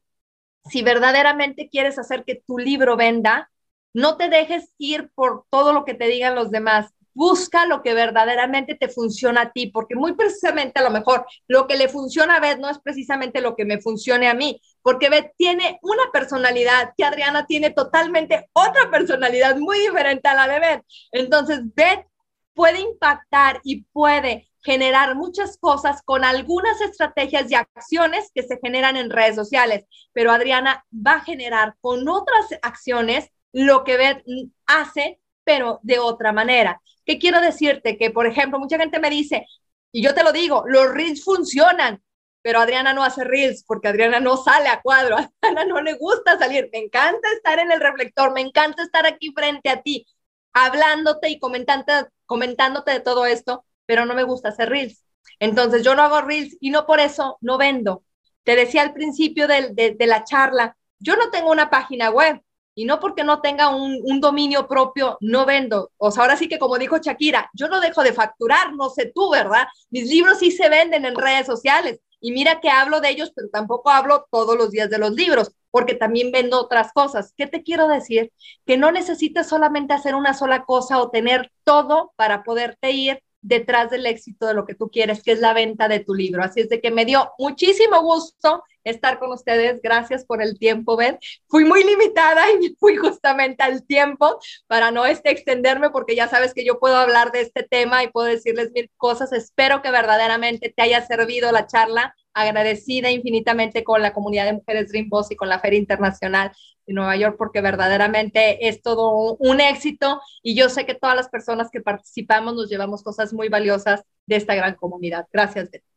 si 0.70 0.82
verdaderamente 0.82 1.70
quieres 1.70 1.98
hacer 2.00 2.24
que 2.24 2.42
tu 2.46 2.58
libro 2.58 2.96
venda, 2.96 3.50
no 3.94 4.18
te 4.18 4.30
dejes 4.30 4.72
ir 4.78 5.10
por 5.16 5.46
todo 5.50 5.74
lo 5.74 5.86
que 5.86 5.94
te 5.94 6.08
digan 6.08 6.36
los 6.36 6.52
demás. 6.52 6.94
Busca 7.14 7.66
lo 7.66 7.82
que 7.82 7.96
verdaderamente 7.96 8.76
te 8.76 8.90
funciona 8.90 9.42
a 9.42 9.52
ti, 9.52 9.68
porque 9.68 9.96
muy 9.96 10.14
precisamente 10.14 10.80
a 10.80 10.84
lo 10.84 10.92
mejor 10.92 11.26
lo 11.48 11.66
que 11.66 11.76
le 11.76 11.90
funciona 11.90 12.36
a 12.36 12.40
Beth 12.40 12.60
no 12.60 12.70
es 12.70 12.78
precisamente 12.78 13.42
lo 13.42 13.56
que 13.56 13.66
me 13.66 13.82
funcione 13.82 14.28
a 14.28 14.36
mí, 14.36 14.62
porque 14.84 15.10
Beth 15.10 15.32
tiene 15.36 15.80
una 15.82 16.04
personalidad 16.14 16.94
que 16.96 17.06
Adriana 17.06 17.48
tiene 17.48 17.72
totalmente 17.72 18.48
otra 18.54 18.92
personalidad 18.92 19.58
muy 19.58 19.80
diferente 19.80 20.28
a 20.28 20.36
la 20.36 20.48
de 20.48 20.60
Beth. 20.60 20.86
Entonces, 21.12 21.62
Beth 21.74 22.06
puede 22.54 22.82
impactar 22.82 23.62
y 23.64 23.84
puede 23.86 24.47
generar 24.68 25.16
muchas 25.16 25.58
cosas 25.58 26.02
con 26.04 26.26
algunas 26.26 26.82
estrategias 26.82 27.50
y 27.50 27.56
acciones 27.56 28.30
que 28.36 28.44
se 28.44 28.60
generan 28.62 28.98
en 28.98 29.10
redes 29.10 29.34
sociales, 29.36 29.86
pero 30.12 30.30
Adriana 30.30 30.86
va 30.92 31.14
a 31.14 31.24
generar 31.24 31.76
con 31.80 32.10
otras 32.10 32.48
acciones 32.62 33.30
lo 33.54 33.86
que 33.86 33.96
Beth 33.96 34.26
hace, 34.66 35.22
pero 35.46 35.80
de 35.84 36.00
otra 36.00 36.34
manera. 36.34 36.82
¿Qué 37.06 37.18
quiero 37.18 37.40
decirte? 37.40 37.98
Que, 37.98 38.12
por 38.12 38.28
ejemplo, 38.28 38.60
mucha 38.60 38.78
gente 38.78 39.00
me 39.00 39.10
dice, 39.10 39.48
y 39.94 40.04
yo 40.04 40.14
te 40.14 40.26
lo 40.26 40.34
digo, 40.34 40.66
los 40.68 40.92
reels 40.92 41.24
funcionan, 41.24 42.04
pero 42.42 42.60
Adriana 42.60 42.94
no 42.94 43.06
hace 43.06 43.24
reels 43.24 43.64
porque 43.66 43.88
Adriana 43.88 44.20
no 44.20 44.36
sale 44.36 44.68
a 44.68 44.82
cuadro, 44.82 45.16
a 45.18 45.32
Adriana 45.42 45.64
no 45.64 45.82
le 45.82 45.94
gusta 45.94 46.38
salir, 46.38 46.70
me 46.74 46.80
encanta 46.80 47.32
estar 47.32 47.58
en 47.60 47.72
el 47.72 47.80
reflector, 47.80 48.34
me 48.34 48.42
encanta 48.42 48.84
estar 48.84 49.06
aquí 49.06 49.32
frente 49.34 49.70
a 49.70 49.82
ti, 49.82 50.06
hablándote 50.52 51.30
y 51.30 51.40
comentando, 51.40 51.86
comentándote 52.26 52.92
de 52.92 53.00
todo 53.00 53.26
esto, 53.26 53.64
pero 53.88 54.06
no 54.06 54.14
me 54.14 54.24
gusta 54.24 54.50
hacer 54.50 54.70
reels. 54.70 55.04
Entonces 55.40 55.84
yo 55.84 55.96
no 55.96 56.04
hago 56.04 56.22
reels 56.22 56.56
y 56.60 56.70
no 56.70 56.86
por 56.86 57.00
eso 57.00 57.38
no 57.42 57.58
vendo. 57.58 58.04
Te 58.44 58.56
decía 58.56 58.84
al 58.84 58.94
principio 58.94 59.48
de, 59.48 59.96
la 60.00 60.24
charla, 60.24 60.78
yo 61.00 61.16
no 61.16 61.32
tengo 61.32 61.52
una 61.52 61.70
página 61.70 62.12
web 62.12 62.42
y 62.76 62.86
no 62.86 63.00
porque 63.00 63.24
no 63.24 63.42
tenga 63.42 63.70
un, 63.70 64.00
un, 64.04 64.22
dominio 64.22 64.68
propio, 64.68 65.18
no 65.22 65.46
vendo. 65.46 65.92
O 65.98 66.12
sea, 66.12 66.24
ahora 66.24 66.38
sí 66.38 66.48
que 66.48 66.60
como 66.60 66.78
dijo 66.78 67.00
Shakira, 67.00 67.50
yo 67.54 67.68
no 67.68 67.80
dejo 67.82 68.04
de 68.04 68.14
facturar, 68.14 68.74
no 68.74 68.90
sé 68.90 69.12
tú, 69.14 69.32
¿verdad? 69.32 69.68
Mis 69.90 70.08
libros 70.08 70.40
sí 70.40 70.52
se 70.52 70.70
venden 70.70 71.06
en 71.06 71.16
redes 71.16 71.48
sociales. 71.48 72.00
Y 72.20 72.32
mira 72.32 72.60
que 72.60 72.70
hablo 72.70 73.00
de 73.00 73.10
ellos, 73.10 73.32
pero 73.36 73.50
tampoco 73.50 73.90
hablo 73.90 74.28
todos 74.32 74.58
los 74.58 74.72
días 74.72 74.90
de 74.90 74.98
los 74.98 75.12
libros, 75.12 75.52
porque 75.72 75.94
también 75.94 76.32
vendo 76.32 76.60
otras 76.60 76.92
cosas. 76.94 77.34
¿Qué 77.38 77.48
te 77.48 77.64
quiero 77.64 77.88
decir? 77.88 78.32
Que 78.66 78.78
no 78.78 78.92
necesitas 78.92 79.48
solamente 79.48 79.94
hacer 79.94 80.16
una 80.16 80.34
sola 80.34 80.66
cosa 80.66 81.00
o 81.00 81.12
tener 81.12 81.52
todo 81.64 82.14
para 82.16 82.44
poderte 82.44 82.92
ir 82.92 83.22
detrás 83.42 83.90
del 83.90 84.06
éxito 84.06 84.48
de 84.48 84.54
lo 84.54 84.66
que 84.66 84.76
tú 84.76 84.90
quieres, 84.90 85.24
que 85.24 85.32
es 85.32 85.40
la 85.40 85.54
venta 85.54 85.88
de 85.88 86.00
tu 86.00 86.14
libro. 86.14 86.44
Así 86.44 86.62
es 86.62 86.70
de 86.70 86.82
que 86.82 86.92
me 86.92 87.06
dio 87.06 87.32
muchísimo 87.38 88.02
gusto 88.02 88.64
estar 88.84 89.20
con 89.20 89.32
ustedes. 89.32 89.82
Gracias 89.82 90.26
por 90.26 90.42
el 90.42 90.58
tiempo, 90.58 90.96
Ben. 90.98 91.20
Fui 91.48 91.66
muy 91.66 91.84
limitada 91.84 92.44
y 92.52 92.76
fui 92.80 92.96
justamente 92.96 93.64
al 93.64 93.86
tiempo 93.86 94.40
para 94.68 94.92
no 94.92 95.06
este, 95.06 95.32
extenderme 95.32 95.90
porque 95.90 96.16
ya 96.16 96.28
sabes 96.28 96.54
que 96.54 96.66
yo 96.66 96.80
puedo 96.80 96.96
hablar 96.96 97.32
de 97.32 97.42
este 97.42 97.64
tema 97.64 98.04
y 98.04 98.10
puedo 98.10 98.28
decirles 98.28 98.72
mil 98.72 98.90
cosas. 98.98 99.32
Espero 99.34 99.82
que 99.82 99.92
verdaderamente 99.92 100.74
te 100.76 100.82
haya 100.82 101.06
servido 101.06 101.52
la 101.52 101.68
charla. 101.68 102.16
Agradecida 102.40 103.10
infinitamente 103.10 103.84
con 103.84 104.02
la 104.02 104.14
comunidad 104.14 104.46
de 104.46 104.54
Mujeres 104.54 104.90
Dream 104.90 105.10
Boss 105.10 105.32
y 105.32 105.36
con 105.36 105.50
la 105.50 105.60
Feria 105.60 105.80
Internacional 105.80 106.52
de 106.86 106.94
Nueva 106.94 107.16
York 107.16 107.36
porque 107.38 107.62
verdaderamente 107.62 108.68
es 108.68 108.82
todo 108.82 109.36
un 109.40 109.60
éxito 109.60 110.22
y 110.44 110.56
yo 110.56 110.70
sé 110.70 110.86
que 110.86 110.96
todas 110.96 111.16
las 111.16 111.30
personas 111.30 111.70
que 111.72 111.82
participamos 111.82 112.56
nos 112.56 112.70
llevamos 112.70 113.04
cosas 113.04 113.34
muy 113.34 113.50
valiosas 113.50 114.04
de 114.26 114.36
esta 114.36 114.56
gran 114.56 114.76
comunidad. 114.76 115.26
Gracias, 115.34 115.72
Betty. 115.72 115.88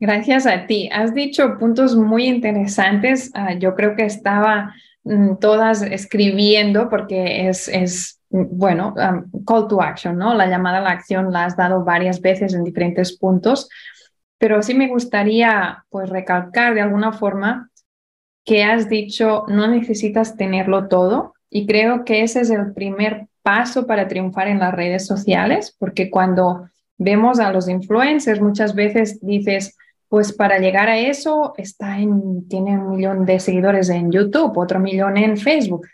Gracias 0.00 0.46
a 0.46 0.66
ti. 0.66 0.88
Has 0.92 1.14
dicho 1.14 1.58
puntos 1.60 1.94
muy 1.94 2.26
interesantes. 2.26 3.30
Ah, 3.34 3.54
yo 3.54 3.76
creo 3.76 3.94
que 3.94 4.04
estaba 4.04 4.74
mm, 5.04 5.36
todas 5.36 5.82
escribiendo 5.82 6.88
porque 6.88 7.48
es, 7.48 7.68
es 7.68 8.20
bueno, 8.32 8.94
um, 8.96 9.44
call 9.44 9.68
to 9.68 9.80
action, 9.80 10.16
¿no? 10.16 10.34
La 10.34 10.46
llamada 10.46 10.78
a 10.78 10.80
la 10.80 10.90
acción 10.90 11.30
la 11.32 11.44
has 11.44 11.56
dado 11.56 11.84
varias 11.84 12.20
veces 12.20 12.54
en 12.54 12.64
diferentes 12.64 13.16
puntos, 13.18 13.68
pero 14.42 14.60
sí 14.60 14.74
me 14.74 14.88
gustaría 14.88 15.84
pues 15.88 16.10
recalcar 16.10 16.74
de 16.74 16.80
alguna 16.80 17.12
forma 17.12 17.70
que 18.44 18.64
has 18.64 18.88
dicho 18.88 19.44
no 19.46 19.68
necesitas 19.68 20.36
tenerlo 20.36 20.88
todo 20.88 21.34
y 21.48 21.64
creo 21.64 22.04
que 22.04 22.24
ese 22.24 22.40
es 22.40 22.50
el 22.50 22.72
primer 22.72 23.28
paso 23.42 23.86
para 23.86 24.08
triunfar 24.08 24.48
en 24.48 24.58
las 24.58 24.74
redes 24.74 25.06
sociales, 25.06 25.76
porque 25.78 26.10
cuando 26.10 26.68
vemos 26.98 27.38
a 27.38 27.52
los 27.52 27.68
influencers 27.68 28.40
muchas 28.40 28.74
veces 28.74 29.20
dices, 29.20 29.78
pues 30.08 30.32
para 30.32 30.58
llegar 30.58 30.88
a 30.88 30.98
eso 30.98 31.54
está 31.56 32.00
en, 32.00 32.48
tiene 32.48 32.76
un 32.76 32.96
millón 32.96 33.24
de 33.24 33.38
seguidores 33.38 33.90
en 33.90 34.10
YouTube, 34.10 34.58
otro 34.58 34.80
millón 34.80 35.18
en 35.18 35.36
Facebook. 35.36 35.86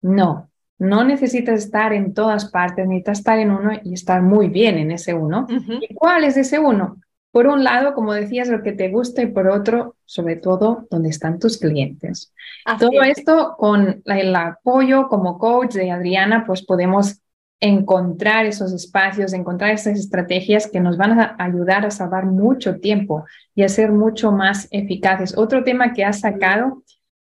No, 0.00 0.50
no 0.76 1.04
necesitas 1.04 1.60
estar 1.66 1.92
en 1.92 2.14
todas 2.14 2.50
partes, 2.50 2.84
necesitas 2.84 3.20
estar 3.20 3.38
en 3.38 3.52
uno 3.52 3.70
y 3.84 3.94
estar 3.94 4.22
muy 4.22 4.48
bien 4.48 4.76
en 4.78 4.90
ese 4.90 5.14
uno. 5.14 5.46
¿Y 5.48 5.94
cuál 5.94 6.24
es 6.24 6.36
ese 6.36 6.58
uno? 6.58 6.96
Por 7.32 7.46
un 7.48 7.64
lado, 7.64 7.94
como 7.94 8.12
decías, 8.12 8.48
lo 8.48 8.62
que 8.62 8.72
te 8.72 8.90
gusta 8.90 9.22
y 9.22 9.26
por 9.26 9.48
otro, 9.48 9.96
sobre 10.04 10.36
todo, 10.36 10.86
dónde 10.90 11.08
están 11.08 11.38
tus 11.38 11.58
clientes. 11.58 12.32
Todo 12.78 13.02
esto 13.02 13.56
con 13.58 14.02
el 14.04 14.36
apoyo 14.36 15.08
como 15.08 15.38
coach 15.38 15.72
de 15.72 15.90
Adriana, 15.90 16.44
pues 16.46 16.64
podemos 16.64 17.22
encontrar 17.58 18.44
esos 18.44 18.72
espacios, 18.72 19.32
encontrar 19.32 19.70
esas 19.70 19.98
estrategias 19.98 20.68
que 20.68 20.80
nos 20.80 20.96
van 20.96 21.18
a 21.18 21.36
ayudar 21.38 21.86
a 21.86 21.90
salvar 21.90 22.26
mucho 22.26 22.80
tiempo 22.80 23.24
y 23.54 23.62
a 23.62 23.68
ser 23.68 23.92
mucho 23.92 24.32
más 24.32 24.68
eficaces. 24.72 25.38
Otro 25.38 25.62
tema 25.62 25.92
que 25.92 26.04
has 26.04 26.20
sacado 26.20 26.82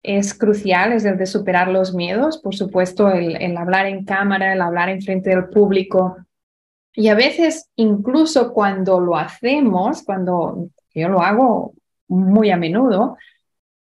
es 0.02 0.32
crucial, 0.32 0.92
es 0.92 1.04
el 1.04 1.18
de 1.18 1.26
superar 1.26 1.68
los 1.68 1.92
miedos, 1.92 2.38
por 2.38 2.54
supuesto, 2.54 3.10
el, 3.10 3.56
hablar 3.56 3.86
en 3.86 4.04
cámara, 4.04 4.52
el 4.52 4.60
hablar 4.60 4.88
en 4.88 5.02
frente 5.02 5.30
del 5.30 5.48
público. 5.48 6.16
Y 6.94 7.08
a 7.08 7.14
veces, 7.14 7.70
incluso 7.76 8.52
cuando 8.52 9.00
lo 9.00 9.16
hacemos, 9.16 10.02
cuando 10.02 10.68
yo 10.94 11.08
lo 11.08 11.20
hago 11.20 11.74
muy 12.08 12.50
a 12.50 12.56
menudo, 12.56 13.16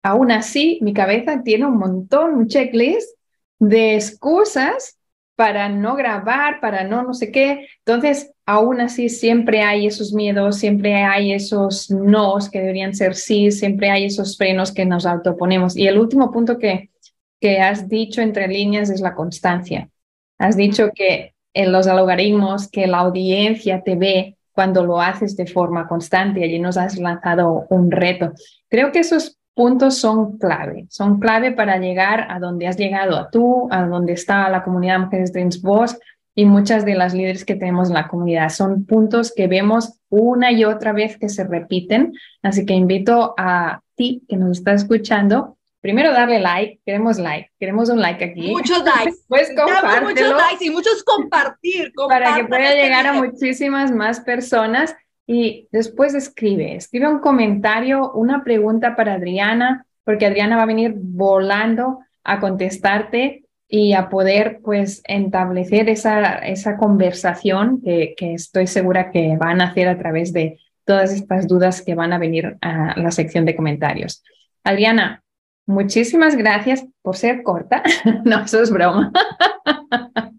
aún 0.04 0.32
así 0.32 0.80
mi 0.82 0.93
cabeza 0.93 1.43
tiene 1.43 1.65
un 1.65 1.78
montón, 1.78 2.36
un 2.36 2.47
checklist 2.47 3.17
de 3.60 3.95
excusas 3.95 4.97
para 5.36 5.69
no 5.69 5.95
grabar, 5.95 6.60
para 6.60 6.84
no 6.84 7.04
no 7.04 7.13
sé 7.13 7.32
qué. 7.32 7.67
Entonces, 7.86 8.32
aún 8.45 8.80
así, 8.80 9.10
siempre 9.10 9.62
hay 9.62 9.88
esos 9.88 10.13
miedos, 10.13 10.58
siempre 10.58 11.04
hay 11.04 11.34
esos 11.34 11.89
nos 11.89 12.50
que 12.50 12.60
deberían 12.60 12.93
ser 12.93 13.15
sí, 13.15 13.52
siempre 13.52 13.89
hay 13.89 14.06
esos 14.06 14.38
frenos 14.38 14.71
que 14.71 14.86
nos 14.86 15.06
autoponemos. 15.06 15.76
Y 15.76 15.88
el 15.88 15.97
último 15.97 16.32
punto 16.32 16.58
que, 16.58 16.91
que 17.39 17.60
has 17.60 17.89
dicho 17.89 18.21
entre 18.21 18.47
líneas 18.47 18.89
es 18.89 19.02
la 19.02 19.15
constancia. 19.15 19.89
Has 20.38 20.56
dicho 20.56 20.91
que 20.93 21.34
en 21.53 21.71
los 21.71 21.87
algoritmos, 21.87 22.69
que 22.69 22.87
la 22.87 22.99
audiencia 22.99 23.81
te 23.83 23.95
ve 23.95 24.37
cuando 24.51 24.83
lo 24.83 25.01
haces 25.01 25.35
de 25.35 25.47
forma 25.47 25.87
constante. 25.87 26.43
Allí 26.43 26.59
nos 26.59 26.77
has 26.77 26.97
lanzado 26.97 27.65
un 27.69 27.91
reto. 27.91 28.31
Creo 28.69 28.91
que 28.91 28.99
eso 28.99 29.15
es 29.15 29.37
puntos 29.53 29.97
son 29.97 30.37
clave, 30.37 30.85
son 30.89 31.19
clave 31.19 31.51
para 31.51 31.77
llegar 31.77 32.27
a 32.29 32.39
donde 32.39 32.67
has 32.67 32.77
llegado 32.77 33.17
a 33.17 33.29
tú, 33.29 33.67
a 33.69 33.85
donde 33.85 34.13
está 34.13 34.49
la 34.49 34.63
comunidad 34.63 34.99
Mujeres 34.99 35.33
Dreams 35.33 35.61
Boss 35.61 35.99
y 36.33 36.45
muchas 36.45 36.85
de 36.85 36.95
las 36.95 37.13
líderes 37.13 37.43
que 37.43 37.55
tenemos 37.55 37.89
en 37.89 37.95
la 37.95 38.07
comunidad. 38.07 38.49
Son 38.49 38.85
puntos 38.85 39.33
que 39.35 39.47
vemos 39.47 39.99
una 40.09 40.51
y 40.51 40.63
otra 40.63 40.93
vez 40.93 41.17
que 41.17 41.29
se 41.29 41.43
repiten, 41.43 42.13
así 42.41 42.65
que 42.65 42.73
invito 42.73 43.33
a 43.37 43.81
ti 43.95 44.23
que 44.27 44.37
nos 44.37 44.57
está 44.57 44.73
escuchando. 44.73 45.57
Primero 45.81 46.11
darle 46.11 46.39
like, 46.39 46.79
queremos 46.85 47.17
like, 47.17 47.49
queremos 47.59 47.89
un 47.89 47.99
like 47.99 48.23
aquí. 48.23 48.51
Muchos 48.51 48.83
likes. 48.85 49.17
Pues 49.27 49.49
muchos 49.49 50.29
likes 50.29 50.65
y 50.65 50.69
muchos 50.69 51.03
compartir. 51.03 51.91
Para 52.07 52.35
que 52.35 52.45
pueda 52.45 52.69
este 52.69 52.83
llegar 52.83 53.07
a 53.07 53.13
muchísimas 53.13 53.91
más 53.91 54.19
personas 54.19 54.95
y 55.25 55.67
después 55.71 56.13
escribe, 56.13 56.75
escribe 56.75 57.07
un 57.07 57.19
comentario, 57.19 58.11
una 58.13 58.43
pregunta 58.43 58.95
para 58.95 59.13
Adriana, 59.13 59.85
porque 60.03 60.25
Adriana 60.25 60.57
va 60.57 60.63
a 60.63 60.67
venir 60.67 60.93
volando 60.95 61.99
a 62.23 62.39
contestarte 62.39 63.45
y 63.67 63.93
a 63.93 64.09
poder 64.09 64.59
pues 64.61 65.01
establecer 65.05 65.87
esa, 65.89 66.35
esa 66.39 66.75
conversación 66.75 67.81
que, 67.81 68.13
que 68.17 68.33
estoy 68.33 68.67
segura 68.67 69.11
que 69.11 69.37
van 69.37 69.61
a 69.61 69.67
hacer 69.67 69.87
a 69.87 69.97
través 69.97 70.33
de 70.33 70.59
todas 70.83 71.13
estas 71.13 71.47
dudas 71.47 71.81
que 71.81 71.95
van 71.95 72.11
a 72.11 72.17
venir 72.17 72.57
a 72.61 72.99
la 72.99 73.11
sección 73.11 73.45
de 73.45 73.55
comentarios. 73.55 74.23
Adriana, 74.63 75.23
muchísimas 75.65 76.36
gracias 76.36 76.86
por 77.02 77.17
ser 77.17 77.43
corta. 77.43 77.84
no, 78.26 78.43
eso 78.43 78.62
es 78.62 78.71
broma. 78.71 79.12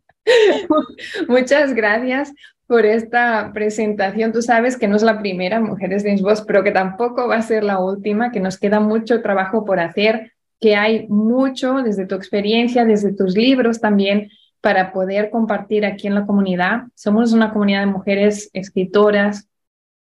Muchas 1.29 1.75
gracias 1.75 2.33
por 2.67 2.87
esta 2.87 3.51
presentación. 3.53 4.33
Tú 4.33 4.41
sabes 4.41 4.79
que 4.79 4.89
no 4.89 4.97
es 4.97 5.03
la 5.03 5.19
primera, 5.19 5.61
Mujeres 5.61 6.05
de 6.05 6.17
Voz, 6.17 6.43
pero 6.43 6.65
que 6.65 6.71
tampoco 6.71 7.29
va 7.29 7.37
a 7.37 7.43
ser 7.43 7.65
la 7.65 7.79
última, 7.81 8.31
que 8.31 8.41
nos 8.41 8.59
queda 8.59 8.81
mucho 8.81 9.21
trabajo 9.21 9.65
por 9.65 9.81
hacer, 9.81 10.33
que 10.61 10.77
hay 10.77 11.07
mucho 11.09 11.83
desde 11.83 12.07
tu 12.07 12.15
experiencia, 12.15 12.85
desde 12.85 13.13
tus 13.13 13.37
libros 13.37 13.81
también, 13.81 14.31
para 14.61 14.93
poder 14.93 15.29
compartir 15.29 15.85
aquí 15.85 16.07
en 16.07 16.15
la 16.15 16.25
comunidad. 16.25 16.85
Somos 16.95 17.33
una 17.33 17.53
comunidad 17.53 17.81
de 17.81 17.87
mujeres 17.87 18.49
escritoras, 18.53 19.49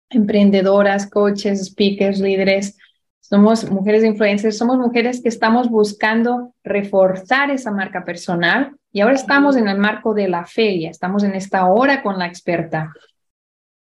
emprendedoras, 0.10 1.10
coaches, 1.10 1.65
speakers, 1.65 2.19
líderes. 2.19 2.78
Somos 3.23 3.71
mujeres 3.71 4.03
influencers, 4.03 4.57
somos 4.57 4.77
mujeres 4.77 5.21
que 5.21 5.29
estamos 5.29 5.69
buscando 5.69 6.53
reforzar 6.62 7.51
esa 7.51 7.71
marca 7.71 8.03
personal 8.03 8.75
y 8.91 8.99
ahora 8.99 9.15
estamos 9.15 9.55
en 9.55 9.69
el 9.69 9.77
marco 9.77 10.13
de 10.13 10.27
la 10.27 10.45
feria, 10.45 10.89
estamos 10.89 11.23
en 11.23 11.33
esta 11.33 11.65
hora 11.67 12.03
con 12.03 12.19
la 12.19 12.27
experta. 12.27 12.91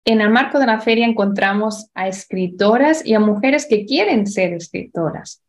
En 0.05 0.21
el 0.21 0.31
marco 0.31 0.61
de 0.61 0.67
la 0.67 0.81
feria 0.81 1.07
encontramos 1.07 1.91
a 1.93 2.07
escritoras 2.07 3.05
y 3.05 3.15
a 3.15 3.21
mujeres 3.21 3.67
que 3.69 3.85
quieren 3.85 4.29
ser 4.29 4.53
escritoras. 4.53 5.43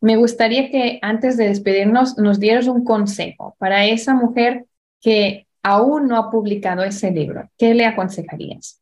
Me 0.00 0.16
gustaría 0.16 0.70
que 0.70 0.98
antes 1.02 1.36
de 1.36 1.48
despedirnos 1.48 2.16
nos 2.16 2.40
dieras 2.40 2.66
un 2.68 2.84
consejo 2.84 3.54
para 3.58 3.84
esa 3.84 4.14
mujer 4.14 4.64
que 5.02 5.46
aún 5.62 6.08
no 6.08 6.16
ha 6.16 6.30
publicado 6.30 6.84
ese 6.84 7.10
libro. 7.10 7.50
¿Qué 7.58 7.74
le 7.74 7.84
aconsejarías? 7.84 8.80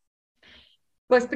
Pues 1.08 1.28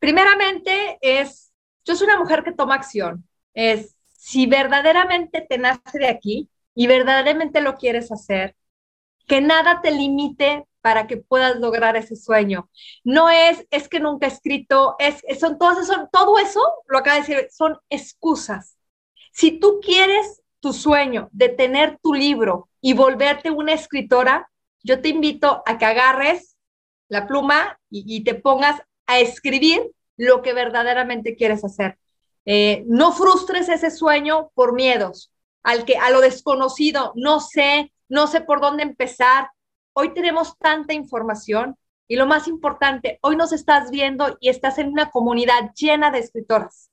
primeramente 0.00 0.98
es, 1.00 1.45
yo 1.86 1.96
soy 1.96 2.08
una 2.08 2.18
mujer 2.18 2.44
que 2.44 2.52
toma 2.52 2.74
acción. 2.74 3.26
Es, 3.54 3.96
si 4.18 4.46
verdaderamente 4.46 5.40
te 5.48 5.56
nace 5.56 5.98
de 5.98 6.08
aquí, 6.08 6.50
y 6.76 6.86
verdaderamente 6.86 7.60
lo 7.62 7.76
quieres 7.76 8.12
hacer, 8.12 8.54
que 9.26 9.40
nada 9.40 9.80
te 9.80 9.90
limite 9.90 10.66
para 10.82 11.08
que 11.08 11.16
puedas 11.16 11.56
lograr 11.56 11.96
ese 11.96 12.14
sueño. 12.14 12.70
No 13.02 13.28
es, 13.28 13.66
es 13.70 13.88
que 13.88 13.98
nunca 13.98 14.26
he 14.26 14.28
escrito, 14.28 14.94
es, 14.98 15.24
son, 15.40 15.58
todas, 15.58 15.84
son 15.86 16.08
todo 16.12 16.38
eso, 16.38 16.60
lo 16.86 16.98
acaba 16.98 17.16
de 17.16 17.22
decir, 17.22 17.48
son 17.50 17.78
excusas. 17.88 18.76
Si 19.32 19.58
tú 19.58 19.80
quieres 19.82 20.42
tu 20.60 20.72
sueño 20.72 21.28
de 21.32 21.48
tener 21.48 21.98
tu 22.02 22.14
libro 22.14 22.68
y 22.80 22.92
volverte 22.92 23.50
una 23.50 23.72
escritora, 23.72 24.48
yo 24.84 25.00
te 25.00 25.08
invito 25.08 25.62
a 25.66 25.78
que 25.78 25.86
agarres 25.86 26.56
la 27.08 27.26
pluma 27.26 27.80
y, 27.90 28.22
te 28.22 28.34
pongas 28.34 28.80
a 29.06 29.18
escribir 29.18 29.92
lo 30.16 30.42
que 30.42 30.52
verdaderamente 30.52 31.36
quieres 31.36 31.64
hacer. 31.64 31.98
Eh, 32.44 32.84
no 32.86 33.12
frustres 33.12 33.68
ese 33.68 33.90
sueño 33.90 34.50
por 34.54 34.72
miedos, 34.72 35.32
al 35.62 35.84
que, 35.84 35.96
a 35.96 36.10
lo 36.10 36.20
desconocido, 36.20 37.12
no 37.16 37.40
sé, 37.40 37.92
no 38.08 38.26
sé 38.26 38.40
por 38.40 38.60
dónde 38.60 38.82
empezar. 38.82 39.50
Hoy 39.92 40.14
tenemos 40.14 40.56
tanta 40.58 40.94
información 40.94 41.76
y 42.08 42.16
lo 42.16 42.26
más 42.26 42.46
importante, 42.46 43.18
hoy 43.20 43.36
nos 43.36 43.52
estás 43.52 43.90
viendo 43.90 44.36
y 44.40 44.48
estás 44.48 44.78
en 44.78 44.88
una 44.88 45.10
comunidad 45.10 45.72
llena 45.74 46.10
de 46.10 46.20
escritoras. 46.20 46.90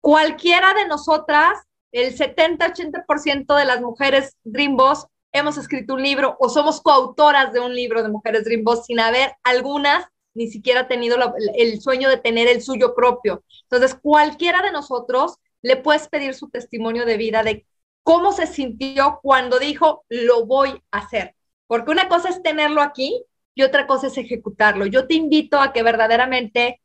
Cualquiera 0.00 0.72
de 0.72 0.86
nosotras, 0.86 1.58
el 1.92 2.16
70-80% 2.16 3.54
de 3.54 3.64
las 3.66 3.82
mujeres 3.82 4.36
Dream 4.44 4.76
Boss 4.76 5.06
hemos 5.32 5.58
escrito 5.58 5.94
un 5.94 6.02
libro 6.02 6.36
o 6.40 6.48
somos 6.48 6.80
coautoras 6.80 7.52
de 7.52 7.60
un 7.60 7.74
libro 7.74 8.02
de 8.02 8.08
mujeres 8.08 8.44
Dream 8.44 8.64
Boss 8.64 8.86
sin 8.86 8.98
haber 8.98 9.34
algunas 9.42 10.06
ni 10.34 10.48
siquiera 10.48 10.88
tenido 10.88 11.16
el 11.54 11.80
sueño 11.80 12.08
de 12.08 12.16
tener 12.16 12.48
el 12.48 12.62
suyo 12.62 12.94
propio. 12.94 13.44
Entonces, 13.62 13.98
cualquiera 14.00 14.62
de 14.62 14.72
nosotros 14.72 15.36
le 15.62 15.76
puedes 15.76 16.08
pedir 16.08 16.34
su 16.34 16.48
testimonio 16.48 17.04
de 17.04 17.16
vida 17.16 17.42
de 17.42 17.66
cómo 18.02 18.32
se 18.32 18.46
sintió 18.46 19.20
cuando 19.22 19.58
dijo, 19.58 20.04
lo 20.08 20.46
voy 20.46 20.82
a 20.90 20.98
hacer. 20.98 21.34
Porque 21.66 21.90
una 21.90 22.08
cosa 22.08 22.28
es 22.28 22.42
tenerlo 22.42 22.82
aquí 22.82 23.24
y 23.54 23.62
otra 23.62 23.86
cosa 23.86 24.06
es 24.08 24.16
ejecutarlo. 24.18 24.86
Yo 24.86 25.06
te 25.06 25.14
invito 25.14 25.60
a 25.60 25.72
que 25.72 25.82
verdaderamente 25.82 26.80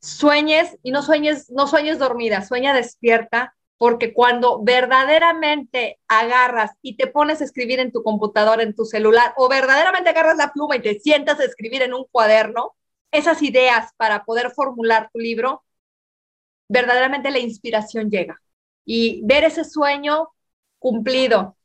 sueñes 0.00 0.76
y 0.82 0.90
no 0.90 1.02
sueñes, 1.02 1.50
no 1.50 1.66
sueñes 1.66 1.98
dormida, 1.98 2.44
sueña 2.44 2.74
despierta, 2.74 3.54
porque 3.78 4.12
cuando 4.12 4.60
verdaderamente 4.62 5.98
agarras 6.08 6.72
y 6.82 6.96
te 6.96 7.06
pones 7.06 7.40
a 7.40 7.44
escribir 7.44 7.80
en 7.80 7.92
tu 7.92 8.02
computadora, 8.02 8.62
en 8.62 8.74
tu 8.74 8.84
celular, 8.84 9.32
o 9.36 9.48
verdaderamente 9.48 10.10
agarras 10.10 10.36
la 10.36 10.52
pluma 10.52 10.76
y 10.76 10.82
te 10.82 10.98
sientas 10.98 11.40
a 11.40 11.44
escribir 11.44 11.82
en 11.82 11.94
un 11.94 12.04
cuaderno, 12.10 12.74
esas 13.10 13.42
ideas 13.42 13.92
para 13.96 14.24
poder 14.24 14.50
formular 14.50 15.10
tu 15.12 15.18
libro, 15.18 15.64
verdaderamente 16.68 17.30
la 17.30 17.38
inspiración 17.38 18.10
llega. 18.10 18.40
Y 18.84 19.22
ver 19.24 19.44
ese 19.44 19.64
sueño 19.64 20.28
cumplido 20.78 21.56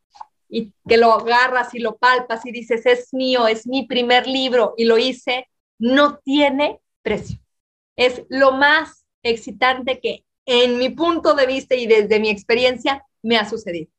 y 0.50 0.74
que 0.88 0.98
lo 0.98 1.14
agarras 1.14 1.74
y 1.74 1.80
lo 1.80 1.98
palpas 1.98 2.46
y 2.46 2.52
dices, 2.52 2.86
es 2.86 3.14
mío, 3.14 3.48
es 3.48 3.66
mi 3.66 3.88
primer 3.88 4.28
libro 4.28 4.74
y 4.78 4.86
lo 4.86 4.98
hice, 4.98 5.48
no 5.80 6.20
tiene 6.20 6.80
precio. 7.02 7.40
Es 7.96 8.24
lo 8.30 8.52
más 8.52 9.06
excitante 9.24 10.00
que 10.00 10.26
en 10.46 10.78
mi 10.78 10.90
punto 10.90 11.34
de 11.34 11.48
vista 11.48 11.76
y 11.76 11.88
desde 11.88 12.20
mi 12.20 12.30
experiencia 12.30 13.06
me 13.22 13.38
ha 13.38 13.50
sucedido. 13.50 13.90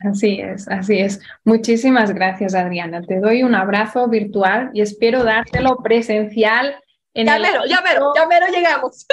Así 0.00 0.40
es, 0.40 0.68
así 0.68 0.98
es. 0.98 1.20
Muchísimas 1.44 2.12
gracias, 2.12 2.54
Adriana. 2.54 3.02
Te 3.02 3.20
doy 3.20 3.42
un 3.42 3.54
abrazo 3.54 4.08
virtual 4.08 4.70
y 4.72 4.80
espero 4.80 5.24
dártelo 5.24 5.76
presencial 5.82 6.76
ya 7.24 7.38
mero, 7.38 7.64
ya 7.66 7.80
mero, 7.82 8.12
ya 8.14 8.26
mero 8.26 8.46
llegamos. 8.46 9.06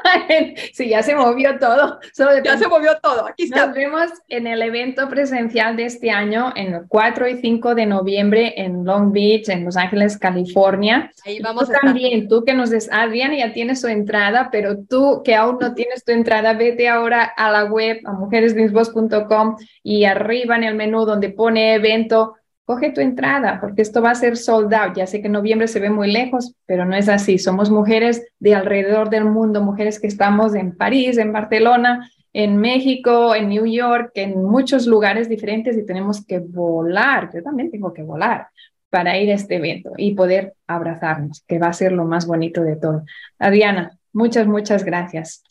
sí, 0.72 0.88
ya 0.88 1.02
se 1.02 1.14
movió 1.14 1.58
todo. 1.58 2.00
ya 2.44 2.56
se 2.56 2.68
movió 2.68 2.98
todo, 3.00 3.26
aquí 3.26 3.44
está. 3.44 3.66
Nos 3.66 3.74
vemos 3.74 4.10
en 4.28 4.46
el 4.46 4.62
evento 4.62 5.08
presencial 5.08 5.76
de 5.76 5.86
este 5.86 6.10
año, 6.10 6.52
en 6.56 6.74
el 6.74 6.82
4 6.88 7.28
y 7.28 7.40
5 7.40 7.74
de 7.74 7.86
noviembre 7.86 8.54
en 8.56 8.84
Long 8.84 9.12
Beach, 9.12 9.48
en 9.48 9.64
Los 9.64 9.76
Ángeles, 9.76 10.18
California. 10.18 11.10
Ahí 11.24 11.40
vamos 11.40 11.66
tú 11.66 11.72
también, 11.80 12.28
tú 12.28 12.44
que 12.44 12.54
nos 12.54 12.70
des, 12.70 12.90
Adriana 12.92 13.36
ya 13.36 13.52
tiene 13.52 13.76
su 13.76 13.88
entrada, 13.88 14.48
pero 14.50 14.78
tú 14.78 15.22
que 15.24 15.34
aún 15.34 15.58
no 15.60 15.74
tienes 15.74 16.04
tu 16.04 16.12
entrada, 16.12 16.54
vete 16.54 16.88
ahora 16.88 17.24
a 17.24 17.50
la 17.50 17.64
web, 17.64 18.00
a 18.04 18.12
mujeresdreamsboss.com 18.12 19.56
y 19.82 20.04
arriba 20.04 20.56
en 20.56 20.64
el 20.64 20.74
menú 20.74 21.04
donde 21.04 21.30
pone 21.30 21.74
evento, 21.74 22.36
coge 22.70 22.92
tu 22.92 23.00
entrada, 23.00 23.58
porque 23.60 23.82
esto 23.82 24.00
va 24.00 24.12
a 24.12 24.14
ser 24.14 24.36
sold 24.36 24.72
out. 24.72 24.94
Ya 24.94 25.04
sé 25.04 25.20
que 25.20 25.28
noviembre 25.28 25.66
se 25.66 25.80
ve 25.80 25.90
muy 25.90 26.08
lejos, 26.08 26.54
pero 26.66 26.84
no 26.84 26.94
es 26.94 27.08
así. 27.08 27.36
Somos 27.36 27.68
mujeres 27.68 28.24
de 28.38 28.54
alrededor 28.54 29.10
del 29.10 29.24
mundo, 29.24 29.60
mujeres 29.60 29.98
que 29.98 30.06
estamos 30.06 30.54
en 30.54 30.76
París, 30.76 31.18
en 31.18 31.32
Barcelona, 31.32 32.08
en 32.32 32.58
México, 32.58 33.34
en 33.34 33.48
New 33.48 33.66
York, 33.66 34.12
en 34.14 34.40
muchos 34.44 34.86
lugares 34.86 35.28
diferentes 35.28 35.76
y 35.76 35.84
tenemos 35.84 36.24
que 36.24 36.38
volar. 36.38 37.28
Yo 37.34 37.42
también 37.42 37.72
tengo 37.72 37.92
que 37.92 38.04
volar 38.04 38.46
para 38.88 39.18
ir 39.18 39.32
a 39.32 39.34
este 39.34 39.56
evento 39.56 39.90
y 39.96 40.14
poder 40.14 40.54
abrazarnos, 40.68 41.42
que 41.48 41.58
va 41.58 41.66
a 41.66 41.72
ser 41.72 41.90
lo 41.90 42.04
más 42.04 42.24
bonito 42.24 42.62
de 42.62 42.76
todo. 42.76 43.02
Adriana, 43.40 43.98
muchas, 44.12 44.46
muchas 44.46 44.84
gracias. 44.84 45.42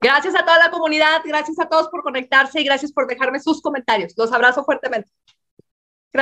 Gracias 0.00 0.34
a 0.34 0.44
toda 0.44 0.58
la 0.58 0.72
comunidad, 0.72 1.20
gracias 1.24 1.60
a 1.60 1.68
todos 1.68 1.86
por 1.90 2.02
conectarse 2.02 2.60
y 2.60 2.64
gracias 2.64 2.90
por 2.90 3.06
dejarme 3.06 3.38
sus 3.38 3.62
comentarios. 3.62 4.14
Los 4.16 4.32
abrazo 4.32 4.64
fuertemente. 4.64 5.12